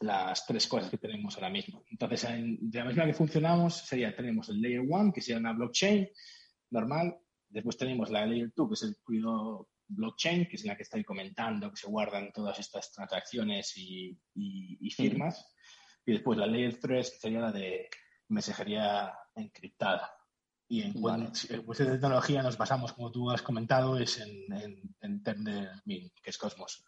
las 0.00 0.44
tres 0.46 0.66
cosas 0.66 0.90
que 0.90 0.98
tenemos 0.98 1.34
ahora 1.36 1.48
mismo. 1.48 1.84
Entonces, 1.90 2.28
de 2.60 2.78
la 2.78 2.84
misma 2.84 3.06
que 3.06 3.14
funcionamos, 3.14 3.78
sería, 3.78 4.14
tenemos 4.14 4.50
el 4.50 4.60
Layer 4.60 4.80
1, 4.80 5.12
que 5.12 5.22
sería 5.22 5.40
una 5.40 5.54
blockchain 5.54 6.06
normal, 6.70 7.18
después 7.48 7.76
tenemos 7.76 8.10
la 8.10 8.26
Layer 8.26 8.52
2, 8.54 8.68
que 8.68 8.74
es 8.74 8.82
el 8.82 8.96
cuido 9.02 9.70
blockchain, 9.88 10.46
que 10.46 10.56
es 10.56 10.64
la 10.64 10.76
que 10.76 10.82
estoy 10.82 11.04
comentando, 11.04 11.70
que 11.70 11.76
se 11.76 11.86
guardan 11.86 12.32
todas 12.32 12.58
estas 12.58 12.92
transacciones 12.92 13.76
y, 13.76 14.18
y, 14.34 14.90
firmas. 14.90 15.46
Y 16.04 16.12
después 16.12 16.38
la 16.38 16.46
Layer 16.46 16.78
3, 16.78 17.10
que 17.10 17.18
sería 17.18 17.40
la 17.40 17.52
de 17.52 17.88
mensajería 18.28 19.12
encriptada. 19.34 20.12
Y 20.68 20.82
en 20.82 20.94
cuanto 20.94 21.30
a 21.30 21.76
tecnología 21.76 22.42
nos 22.42 22.58
basamos, 22.58 22.92
como 22.92 23.12
tú 23.12 23.30
has 23.30 23.42
comentado, 23.42 23.98
es 23.98 24.18
en, 24.18 24.52
en, 24.52 24.96
en 25.00 25.84
que 25.84 26.30
es 26.30 26.38
Cosmos. 26.38 26.84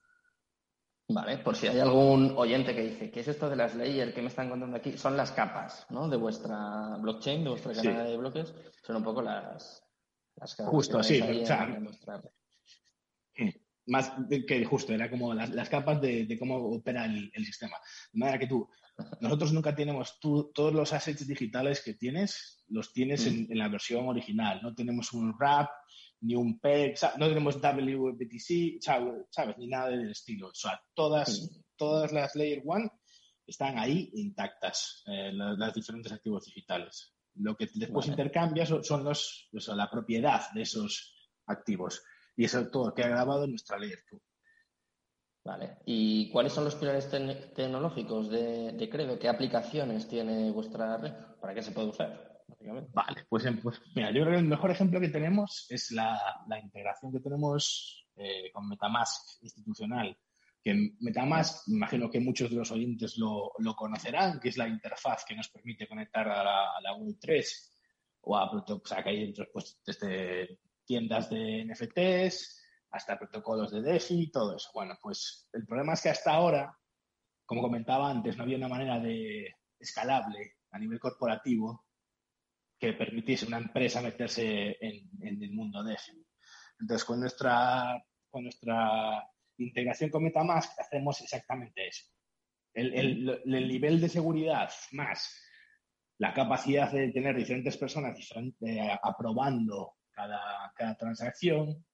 Vale, 1.10 1.38
por 1.38 1.56
si 1.56 1.66
hay 1.66 1.78
algún 1.78 2.34
oyente 2.36 2.74
que 2.74 2.82
dice, 2.82 3.10
¿qué 3.10 3.20
es 3.20 3.28
esto 3.28 3.48
de 3.48 3.56
las 3.56 3.74
layers 3.74 4.12
que 4.12 4.20
me 4.20 4.28
están 4.28 4.50
contando 4.50 4.76
aquí? 4.76 4.98
Son 4.98 5.16
las 5.16 5.32
capas, 5.32 5.86
¿no? 5.88 6.06
De 6.06 6.18
vuestra 6.18 6.96
blockchain, 7.00 7.44
de 7.44 7.50
vuestra 7.50 7.72
cadena 7.72 8.04
de 8.04 8.16
bloques. 8.18 8.54
Son 8.82 8.96
un 8.96 9.02
poco 9.02 9.22
las, 9.22 9.82
las 10.36 10.54
capas. 10.54 10.70
Justo, 10.70 11.02
sí. 11.02 11.22
O 11.22 11.46
sea, 11.46 11.80
más 13.88 14.12
que 14.46 14.64
justo, 14.64 14.92
era 14.92 15.10
como 15.10 15.34
las, 15.34 15.68
capas 15.68 16.00
de, 16.00 16.36
cómo 16.38 16.56
opera 16.56 17.06
el, 17.06 17.44
sistema. 17.44 17.76
De 18.12 18.18
manera 18.18 18.38
que 18.38 18.46
tú, 18.46 18.68
nosotros 19.20 19.52
nunca 19.52 19.74
tenemos 19.74 20.20
tú, 20.20 20.52
todos 20.54 20.74
los 20.74 20.92
assets 20.92 21.26
digitales 21.26 21.82
que 21.82 21.94
tienes, 21.94 22.64
los 22.68 22.92
tienes 22.92 23.26
en, 23.26 23.44
mm. 23.44 23.54
la 23.54 23.68
versión 23.68 24.06
original. 24.06 24.60
No 24.62 24.74
tenemos 24.74 25.12
un 25.12 25.34
wrap, 25.38 25.70
ni 26.20 26.34
un 26.34 26.58
PEG, 26.58 26.98
no 27.18 27.28
tenemos 27.28 27.60
WBTC, 27.60 28.80
¿sabes? 28.80 29.58
Ni 29.58 29.68
nada 29.68 29.90
del 29.90 30.10
estilo. 30.10 30.48
O 30.48 30.54
sea, 30.54 30.80
todas, 30.94 31.62
todas 31.76 32.12
las 32.12 32.34
Layer 32.34 32.62
1 32.64 32.90
están 33.46 33.78
ahí 33.78 34.10
intactas, 34.14 35.02
eh, 35.06 35.30
las, 35.32 35.74
diferentes 35.74 36.12
activos 36.12 36.46
digitales. 36.46 37.14
Lo 37.34 37.56
que 37.56 37.68
después 37.74 38.08
intercambias 38.08 38.68
son, 38.82 39.04
los, 39.04 39.48
la 39.52 39.90
propiedad 39.90 40.50
de 40.52 40.62
esos 40.62 41.14
activos. 41.46 42.02
Y 42.36 42.44
eso 42.44 42.68
todo 42.68 42.94
queda 42.94 43.08
grabado 43.08 43.44
en 43.44 43.50
nuestra 43.50 43.78
Layer 43.78 44.02
2. 44.10 44.20
Vale. 45.44 45.78
¿Y 45.86 46.30
cuáles 46.30 46.52
son 46.52 46.64
los 46.64 46.74
pilares 46.74 47.08
tecnológicos 47.08 48.28
de, 48.28 48.72
de, 48.72 48.90
Credo? 48.90 49.18
¿Qué 49.18 49.28
aplicaciones 49.28 50.06
tiene 50.06 50.50
vuestra 50.50 50.98
red? 50.98 51.12
¿Para 51.40 51.54
qué 51.54 51.62
se 51.62 51.70
puede 51.70 51.88
usar? 51.88 52.37
Vale, 52.60 53.24
pues, 53.28 53.44
pues, 53.62 53.80
mira, 53.94 54.10
yo 54.10 54.22
creo 54.22 54.32
que 54.32 54.40
el 54.40 54.48
mejor 54.48 54.70
ejemplo 54.70 55.00
que 55.00 55.08
tenemos 55.08 55.66
es 55.68 55.90
la, 55.92 56.18
integración 56.62 57.12
que 57.12 57.20
tenemos 57.20 58.06
eh, 58.16 58.50
con 58.52 58.68
Metamask 58.68 59.42
institucional. 59.42 60.18
Que 60.62 60.92
Metamask, 61.00 61.68
imagino 61.68 62.10
que 62.10 62.20
muchos 62.20 62.50
de 62.50 62.56
los 62.56 62.70
oyentes 62.72 63.16
lo, 63.16 63.52
conocerán, 63.76 64.40
que 64.40 64.48
es 64.48 64.56
la 64.56 64.68
interfaz 64.68 65.24
que 65.24 65.36
nos 65.36 65.48
permite 65.48 65.86
conectar 65.86 66.28
a 66.28 66.42
la, 66.42 66.76
a 66.76 66.80
la 66.80 66.96
Web3 66.96 67.44
o 68.22 68.36
a, 68.36 68.50
o 68.50 68.82
sea, 68.84 69.02
que 69.02 69.10
hay 69.10 69.20
dentro 69.20 69.46
pues, 69.52 69.80
desde 69.86 70.58
tiendas 70.84 71.30
de 71.30 71.64
NFTs, 71.64 72.58
hasta 72.90 73.18
protocolos 73.18 73.70
de 73.70 73.82
DeFi 73.82 74.22
y 74.22 74.30
todo 74.30 74.56
eso. 74.56 74.70
Bueno, 74.74 74.98
pues 75.00 75.48
el 75.52 75.64
problema 75.64 75.92
es 75.92 76.02
que 76.02 76.10
hasta 76.10 76.32
ahora, 76.32 76.76
como 77.44 77.62
comentaba 77.62 78.10
antes, 78.10 78.36
no 78.36 78.42
había 78.42 78.56
una 78.56 78.68
manera 78.68 78.98
de 78.98 79.54
escalable 79.78 80.56
a 80.70 80.78
nivel 80.78 80.98
corporativo 80.98 81.87
que 82.78 82.92
permitiese 82.92 83.46
una 83.46 83.58
empresa 83.58 84.00
meterse 84.00 84.76
en, 84.80 85.42
el 85.42 85.50
mundo 85.52 85.82
DeFi. 85.82 86.24
Entonces, 86.80 87.04
con 87.04 87.20
nuestra, 87.20 88.02
con 88.30 88.44
nuestra 88.44 89.28
integración 89.56 90.10
con 90.10 90.22
Metamask 90.22 90.78
hacemos 90.78 91.20
exactamente 91.20 91.88
eso. 91.88 92.04
El, 92.74 93.42
el, 93.44 93.68
nivel 93.68 94.00
de 94.00 94.08
seguridad 94.08 94.70
más 94.92 95.34
la 96.18 96.34
capacidad 96.34 96.90
de 96.92 97.10
tener 97.12 97.36
diferentes 97.36 97.76
personas 97.76 98.18
eh, 98.60 98.98
aprobando 99.02 99.94
cada, 100.10 100.96
transacción 100.98 101.84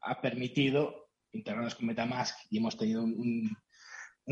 ha 0.00 0.20
permitido 0.20 1.10
integrarnos 1.32 1.76
con 1.76 1.86
Metamask 1.86 2.36
y 2.50 2.58
hemos 2.58 2.76
tenido 2.76 3.02
un, 3.02 3.56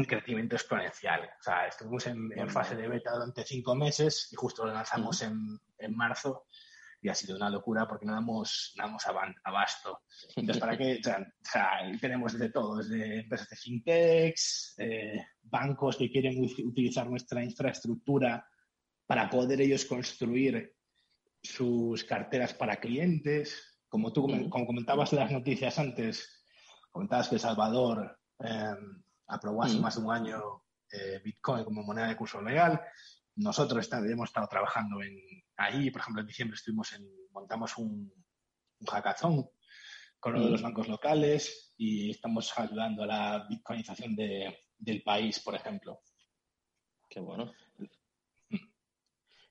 crecimiento 0.05 0.57
exponencial. 0.57 1.23
O 1.23 1.43
sea, 1.43 1.67
estuvimos 1.67 2.07
en, 2.07 2.51
fase 2.51 2.77
de 2.77 2.89
beta 2.89 3.13
durante 3.13 3.45
cinco 3.45 3.75
meses 3.75 4.29
y 4.33 4.37
justo 4.37 4.67
lo 4.67 4.73
lanzamos 4.73 5.23
en, 5.23 5.61
marzo 5.95 6.47
y 7.01 7.09
ha 7.09 7.15
sido 7.15 7.37
una 7.37 7.51
locura 7.51 7.87
porque 7.87 8.07
no 8.07 8.13
damos, 8.13 8.75
damos 8.77 9.05
abasto. 9.45 10.01
Entonces, 10.35 10.61
¿para 10.61 10.77
qué? 10.77 11.01
O 11.01 11.03
sea, 11.43 11.81
tenemos 12.01 12.33
desde 12.33 12.51
todo, 12.51 12.79
desde 12.79 13.21
empresas 13.21 13.49
de 13.49 13.57
fintechs, 13.57 14.75
eh, 14.79 15.25
bancos 15.43 15.97
que 15.97 16.11
quieren 16.11 16.43
utilizar 16.43 17.09
nuestra 17.09 17.45
infraestructura 17.45 18.47
para 19.07 19.31
poder 19.31 19.61
ellos 19.61 19.85
construir 19.85 20.75
sus 21.43 22.05
carteras 22.05 22.55
para 22.55 22.77
clientes. 22.77 23.79
Como 23.89 24.13
tú 24.13 24.27
como 24.51 24.67
comentabas 24.67 25.13
en 25.13 25.21
las 25.21 25.31
noticias 25.31 25.79
antes, 25.79 26.45
comentabas 26.91 27.29
que 27.29 27.39
Salvador 27.39 28.19
eh, 28.41 28.75
aprobó 29.27 29.63
hace 29.63 29.79
más 29.79 29.97
de 29.97 30.03
un 30.05 30.13
año 30.13 30.65
eh, 30.91 31.21
Bitcoin 31.25 31.65
como 31.65 31.83
moneda 31.83 32.09
de 32.09 32.17
curso 32.17 32.41
legal. 32.41 32.81
Nosotros 33.37 33.89
hemos 33.93 34.29
estado 34.29 34.49
trabajando 34.49 35.03
en 35.03 35.19
ahí, 35.57 35.91
por 35.91 36.01
ejemplo, 36.01 36.21
en 36.21 36.27
diciembre 36.27 36.57
estuvimos 36.57 36.93
en, 36.93 37.09
montamos 37.33 37.77
un, 37.79 38.13
un 38.81 38.87
hackathon 38.87 39.49
con 40.19 40.35
uno 40.35 40.45
de 40.47 40.51
los 40.51 40.63
bancos 40.63 40.89
locales 40.89 41.75
y 41.77 42.11
estamos 42.11 42.53
ayudando 42.59 43.03
a 43.03 43.07
la 43.07 43.47
bitcoinización 43.49 44.17
de, 44.17 44.57
del 44.79 45.03
país, 45.03 45.41
por 45.41 45.55
ejemplo. 45.55 46.01
Qué 47.09 47.21
bueno. 47.21 47.53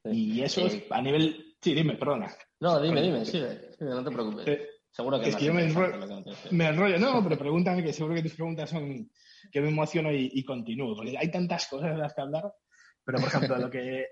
Y 0.05 0.41
eso 0.41 0.65
es 0.65 0.83
a 0.91 1.01
nivel... 1.01 1.57
Sí, 1.61 1.73
dime, 1.73 1.95
perdona. 1.95 2.31
No, 2.59 2.79
dime, 2.79 3.01
dime, 3.01 3.25
sigue, 3.25 3.71
no 3.79 4.03
te 4.03 4.11
preocupes. 4.11 4.59
Eh, 4.95 5.01
seguro 5.01 5.19
que, 5.19 5.29
es 5.29 5.35
que 5.35 5.45
yo 5.45 5.53
me 5.53 5.63
enrollo, 5.63 6.99
No, 6.99 7.23
pero 7.23 7.37
pregúntame, 7.37 7.83
que 7.83 7.93
seguro 7.93 8.15
que 8.15 8.23
tus 8.23 8.35
preguntas 8.35 8.69
son 8.69 9.09
que 9.51 9.61
me 9.61 9.67
emociono 9.69 10.11
y, 10.11 10.43
continúo. 10.43 10.95
Porque 10.95 11.17
hay 11.17 11.29
tantas 11.29 11.67
cosas 11.67 11.91
de 11.91 11.97
las 11.97 12.13
que 12.13 12.21
hablar. 12.21 12.53
Pero, 13.03 13.19
por 13.19 13.27
ejemplo, 13.27 13.57
lo 13.57 13.69
que... 13.69 14.01
Eh, 14.01 14.07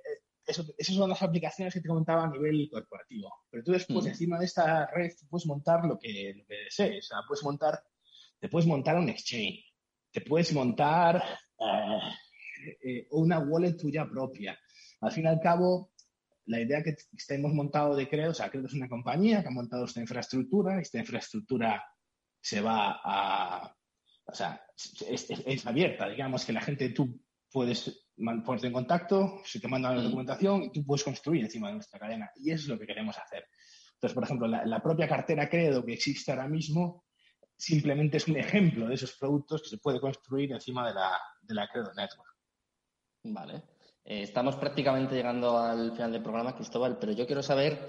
eso, 0.45 0.65
esas 0.77 0.95
son 0.97 1.09
las 1.09 1.23
aplicaciones 1.23 1.73
que 1.73 1.79
te 1.79 1.87
comentaba 1.87 2.25
a 2.25 2.29
nivel 2.29 2.69
corporativo. 2.69 3.33
Pero 3.49 3.63
tú 3.63 3.71
después, 3.71 4.05
encima 4.05 4.37
de 4.37 4.45
esta 4.45 4.87
red, 4.87 5.11
puedes 5.29 5.45
montar 5.45 5.85
lo 5.85 5.97
que, 5.97 6.33
lo 6.35 6.45
que 6.45 6.65
desees. 6.65 7.05
O 7.05 7.07
sea, 7.07 7.17
puedes 7.25 7.43
montar, 7.43 7.81
te 8.39 8.49
puedes 8.49 8.67
montar 8.67 8.97
un 8.97 9.07
exchange, 9.07 9.63
te 10.11 10.19
puedes 10.19 10.53
montar 10.53 11.23
una 13.11 13.39
wallet 13.39 13.77
tuya 13.77 14.05
propia 14.05 14.59
al 15.03 15.11
fin 15.11 15.25
y 15.25 15.27
al 15.27 15.39
cabo, 15.41 15.91
la 16.45 16.59
idea 16.59 16.83
que 16.83 16.95
hemos 17.29 17.53
montado 17.53 17.95
de 17.95 18.09
Credo, 18.09 18.31
o 18.31 18.33
sea, 18.33 18.49
Credo 18.49 18.67
es 18.67 18.73
una 18.73 18.89
compañía 18.89 19.41
que 19.41 19.47
ha 19.47 19.51
montado 19.51 19.85
esta 19.85 20.01
infraestructura, 20.01 20.79
esta 20.79 20.99
infraestructura 20.99 21.83
se 22.41 22.61
va 22.61 22.99
a, 23.03 23.75
o 24.25 24.33
sea, 24.33 24.61
es, 25.07 25.65
abierta, 25.65 26.09
digamos 26.09 26.45
que 26.45 26.53
la 26.53 26.61
gente, 26.61 26.89
tú 26.89 27.21
puedes 27.51 28.05
ponerte 28.15 28.67
en 28.67 28.73
contacto, 28.73 29.41
se 29.45 29.59
te 29.59 29.67
manda 29.67 29.93
la 29.93 30.01
mm. 30.01 30.05
documentación 30.05 30.63
y 30.63 30.71
tú 30.71 30.85
puedes 30.85 31.03
construir 31.03 31.43
encima 31.43 31.67
de 31.67 31.75
nuestra 31.75 31.99
cadena. 31.99 32.29
Y 32.35 32.51
eso 32.51 32.63
es 32.63 32.67
lo 32.69 32.79
que 32.79 32.85
queremos 32.85 33.17
hacer. 33.17 33.45
Entonces, 33.93 34.13
por 34.13 34.23
ejemplo, 34.23 34.47
la, 34.47 34.83
propia 34.83 35.07
cartera 35.07 35.49
Credo 35.49 35.85
que 35.85 35.93
existe 35.93 36.31
ahora 36.31 36.47
mismo 36.47 37.05
simplemente 37.55 38.17
es 38.17 38.27
un 38.27 38.37
ejemplo 38.37 38.87
de 38.87 38.95
esos 38.95 39.13
productos 39.17 39.61
que 39.61 39.69
se 39.69 39.77
puede 39.77 40.01
construir 40.01 40.51
encima 40.51 40.87
de 40.87 40.93
la, 40.95 41.17
de 41.41 41.53
la 41.53 41.67
Credo 41.69 41.93
Network. 41.93 42.35
Vale. 43.23 43.63
Eh, 44.05 44.23
estamos 44.23 44.55
prácticamente 44.57 45.15
llegando 45.15 45.57
al 45.57 45.93
final 45.93 46.11
del 46.11 46.21
programa, 46.21 46.55
Cristóbal, 46.55 46.97
pero 46.99 47.13
yo 47.13 47.25
quiero 47.25 47.41
saber 47.41 47.79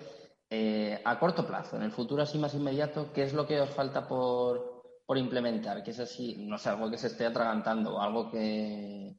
eh, 0.48 1.00
a 1.04 1.18
corto 1.18 1.46
plazo, 1.46 1.76
en 1.76 1.82
el 1.82 1.90
futuro 1.90 2.22
así 2.22 2.38
más 2.38 2.54
inmediato, 2.54 3.12
¿qué 3.12 3.24
es 3.24 3.32
lo 3.32 3.46
que 3.46 3.60
os 3.60 3.70
falta 3.70 4.06
por, 4.06 4.84
implementar? 5.16 5.82
¿Qué 5.82 5.90
es 5.90 6.00
así, 6.00 6.36
no 6.46 6.58
sé, 6.58 6.68
algo 6.68 6.90
que 6.90 6.98
se 6.98 7.08
esté 7.08 7.26
atragantando 7.26 7.96
o 7.96 8.00
algo 8.00 8.30
que, 8.30 9.16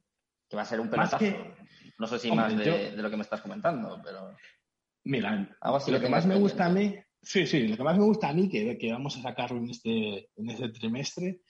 va 0.54 0.62
a 0.62 0.64
ser 0.64 0.80
un 0.80 0.88
pelotazo? 0.88 1.24
no 1.98 2.06
sé 2.06 2.18
si 2.18 2.30
más 2.32 2.56
de, 2.56 2.92
lo 2.96 3.10
que 3.10 3.16
me 3.16 3.22
estás 3.22 3.40
comentando, 3.40 4.00
pero... 4.02 4.34
Mira, 5.04 5.48
lo 5.62 6.00
que, 6.00 6.08
más 6.08 6.26
me 6.26 6.36
gusta 6.36 6.66
a 6.66 6.68
mí, 6.68 6.96
sí, 7.22 7.46
sí, 7.46 7.68
lo 7.68 7.76
que 7.76 7.84
más 7.84 7.96
me 7.96 8.04
gusta 8.04 8.28
a 8.28 8.32
mí, 8.32 8.48
que, 8.48 8.76
que 8.76 8.92
vamos 8.92 9.16
a 9.18 9.22
sacarlo 9.22 9.58
en 9.58 9.70
este, 9.70 10.30
en 10.36 10.50
este 10.50 10.70
trimestre, 10.70 11.42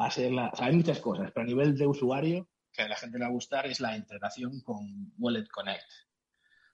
va 0.00 0.06
a 0.06 0.10
ser 0.10 0.32
la... 0.32 0.50
O 0.50 0.56
sea, 0.56 0.66
hay 0.66 0.76
muchas 0.76 1.00
cosas, 1.00 1.30
pero 1.32 1.44
a 1.44 1.48
nivel 1.48 1.76
de 1.76 1.86
usuario, 1.86 2.48
que 2.74 2.82
a 2.82 2.88
la 2.88 2.96
gente 2.96 3.18
le 3.18 3.24
va 3.24 3.30
a 3.30 3.34
gustar 3.34 3.66
es 3.66 3.80
la 3.80 3.96
integración 3.96 4.60
con 4.60 5.12
Wallet 5.18 5.46
Connect. 5.48 5.86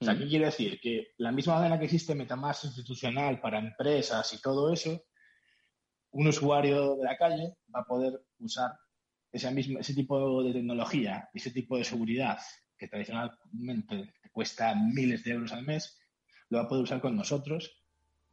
O 0.00 0.04
sea, 0.04 0.16
¿qué 0.16 0.26
quiere 0.26 0.46
decir? 0.46 0.80
Que 0.80 1.12
la 1.18 1.30
misma 1.30 1.56
manera 1.56 1.78
que 1.78 1.84
existe 1.84 2.14
Metamask 2.14 2.64
institucional 2.64 3.38
para 3.38 3.58
empresas 3.58 4.32
y 4.32 4.40
todo 4.40 4.72
eso, 4.72 5.04
un 6.12 6.26
usuario 6.26 6.96
de 6.96 7.04
la 7.04 7.18
calle 7.18 7.58
va 7.74 7.80
a 7.80 7.84
poder 7.84 8.18
usar 8.38 8.72
ese, 9.30 9.50
mismo, 9.50 9.78
ese 9.78 9.94
tipo 9.94 10.42
de 10.42 10.54
tecnología, 10.54 11.28
ese 11.34 11.50
tipo 11.50 11.76
de 11.76 11.84
seguridad 11.84 12.38
que 12.78 12.88
tradicionalmente 12.88 14.14
cuesta 14.32 14.74
miles 14.74 15.22
de 15.22 15.32
euros 15.32 15.52
al 15.52 15.66
mes, 15.66 15.98
lo 16.48 16.58
va 16.58 16.64
a 16.64 16.68
poder 16.68 16.84
usar 16.84 17.00
con 17.02 17.14
nosotros. 17.14 17.70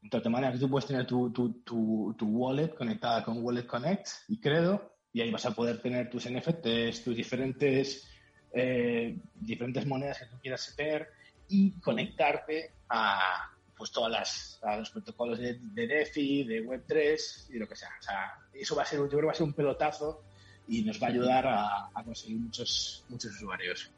Entonces, 0.01 0.23
de 0.23 0.29
manera 0.29 0.53
que 0.53 0.59
tú 0.59 0.69
puedes 0.69 0.87
tener 0.87 1.05
tu, 1.05 1.33
tu, 1.33 1.63
tu, 1.63 2.15
tu 2.17 2.27
wallet 2.27 2.69
conectada 2.69 3.25
con 3.25 3.43
Wallet 3.43 3.67
Connect 3.67 4.07
y 4.29 4.39
Credo 4.39 4.96
y 5.17 5.21
ahí 5.21 5.31
vas 5.31 5.47
a 5.47 5.55
poder 5.55 5.81
tener 5.81 6.11
tus 6.11 6.29
NFTs, 6.29 7.03
tus 7.03 7.15
diferentes, 7.15 8.07
eh, 8.53 9.17
diferentes 9.33 9.83
monedas 9.87 10.19
que 10.19 10.27
tú 10.27 10.37
quieras 10.39 10.75
tener 10.75 11.09
y 11.49 11.71
conectarte 11.79 12.73
a 12.87 13.51
pues 13.75 13.91
todas 13.91 14.11
las, 14.11 14.59
a 14.61 14.77
los 14.77 14.91
protocolos 14.91 15.39
de, 15.39 15.57
DeFi, 15.73 16.43
de 16.43 16.63
Web3 16.63 17.49
y 17.49 17.57
lo 17.57 17.67
que 17.67 17.75
sea. 17.75 17.89
O 17.99 18.03
sea, 18.03 18.31
eso 18.53 18.75
va 18.75 18.83
a 18.83 18.85
ser, 18.85 18.99
yo 18.99 19.09
creo 19.09 19.25
va 19.25 19.31
a 19.31 19.35
ser 19.35 19.47
un 19.47 19.53
pelotazo 19.53 20.23
y 20.67 20.83
nos 20.83 21.01
va 21.01 21.07
a 21.07 21.09
ayudar 21.09 21.47
a, 21.47 21.89
a 21.95 22.03
conseguir 22.03 22.37
muchos, 22.37 23.03
muchos 23.09 23.31
usuarios. 23.31 23.89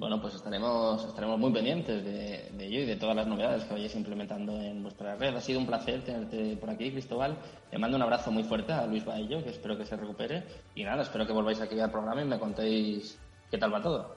Bueno, 0.00 0.18
pues 0.18 0.34
estaremos, 0.34 1.04
estaremos 1.04 1.38
muy 1.38 1.52
pendientes 1.52 2.02
de, 2.02 2.66
ello 2.66 2.80
y 2.80 2.86
de 2.86 2.96
todas 2.96 3.14
las 3.14 3.26
novedades 3.26 3.64
que 3.64 3.74
vayáis 3.74 3.94
implementando 3.94 4.58
en 4.58 4.82
vuestra 4.82 5.14
red. 5.14 5.36
Ha 5.36 5.42
sido 5.42 5.60
un 5.60 5.66
placer 5.66 6.02
tenerte 6.02 6.56
por 6.56 6.70
aquí, 6.70 6.90
Cristóbal. 6.90 7.36
Le 7.70 7.78
mando 7.78 7.98
un 7.98 8.02
abrazo 8.02 8.32
muy 8.32 8.42
fuerte 8.42 8.72
a 8.72 8.86
Luis 8.86 9.04
Baello, 9.04 9.44
que 9.44 9.50
espero 9.50 9.76
que 9.76 9.84
se 9.84 9.96
recupere. 9.96 10.42
Y 10.74 10.84
nada, 10.84 11.02
espero 11.02 11.26
que 11.26 11.34
volváis 11.34 11.60
aquí 11.60 11.78
al 11.78 11.90
programa 11.90 12.22
y 12.22 12.24
me 12.24 12.38
contéis 12.38 13.18
qué 13.50 13.58
tal 13.58 13.74
va 13.74 13.82
todo. 13.82 14.16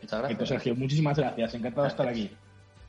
Muchas 0.00 0.20
gracias. 0.20 0.48
Sergio, 0.48 0.76
muchísimas 0.76 1.18
gracias. 1.18 1.54
Encantado 1.54 1.82
de 1.82 1.88
estar 1.88 2.08
aquí. 2.08 2.30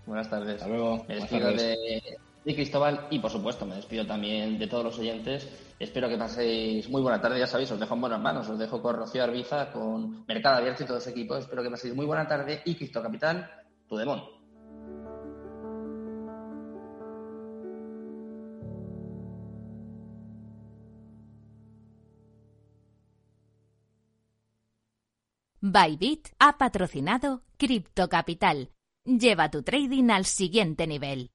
Buenas 0.06 0.30
tardes. 0.30 0.56
Hasta 0.58 0.68
luego. 0.68 1.04
Me 1.08 1.16
despido 1.16 1.52
de, 1.54 2.18
de 2.46 2.56
Cristóbal 2.56 3.08
y, 3.10 3.20
por 3.20 3.32
supuesto, 3.32 3.66
me 3.66 3.76
despido 3.76 4.06
también 4.06 4.58
de 4.58 4.68
todos 4.68 4.84
los 4.84 5.00
oyentes 5.00 5.50
Espero 5.78 6.08
que 6.08 6.18
paséis 6.18 6.88
muy 6.90 7.02
buena 7.02 7.20
tarde, 7.20 7.40
ya 7.40 7.48
sabéis, 7.48 7.70
os 7.72 7.80
dejo 7.80 7.96
en 7.96 8.02
buenas 8.02 8.22
manos, 8.22 8.48
os 8.48 8.58
dejo 8.58 8.82
con 8.82 8.96
Rocío 8.96 9.24
Arbiza, 9.24 9.74
con 9.74 10.26
Mercado 10.26 10.58
Abierto 10.58 10.84
y 10.84 10.86
todo 10.86 10.98
ese 10.98 11.10
equipo. 11.10 11.36
Espero 11.36 11.62
que 11.62 11.70
paséis 11.70 11.94
muy 11.94 12.06
buena 12.06 12.26
tarde 12.26 12.62
y 12.64 12.76
Cristo 12.76 13.02
Capital, 13.02 13.50
tu 13.88 13.98
demon. 13.98 14.24
Bybit 25.60 26.30
ha 26.40 26.58
patrocinado 26.58 27.42
Cripto 27.58 28.08
Capital. 28.08 28.70
Lleva 29.04 29.50
tu 29.50 29.62
trading 29.62 30.10
al 30.10 30.26
siguiente 30.26 30.88
nivel. 30.88 31.35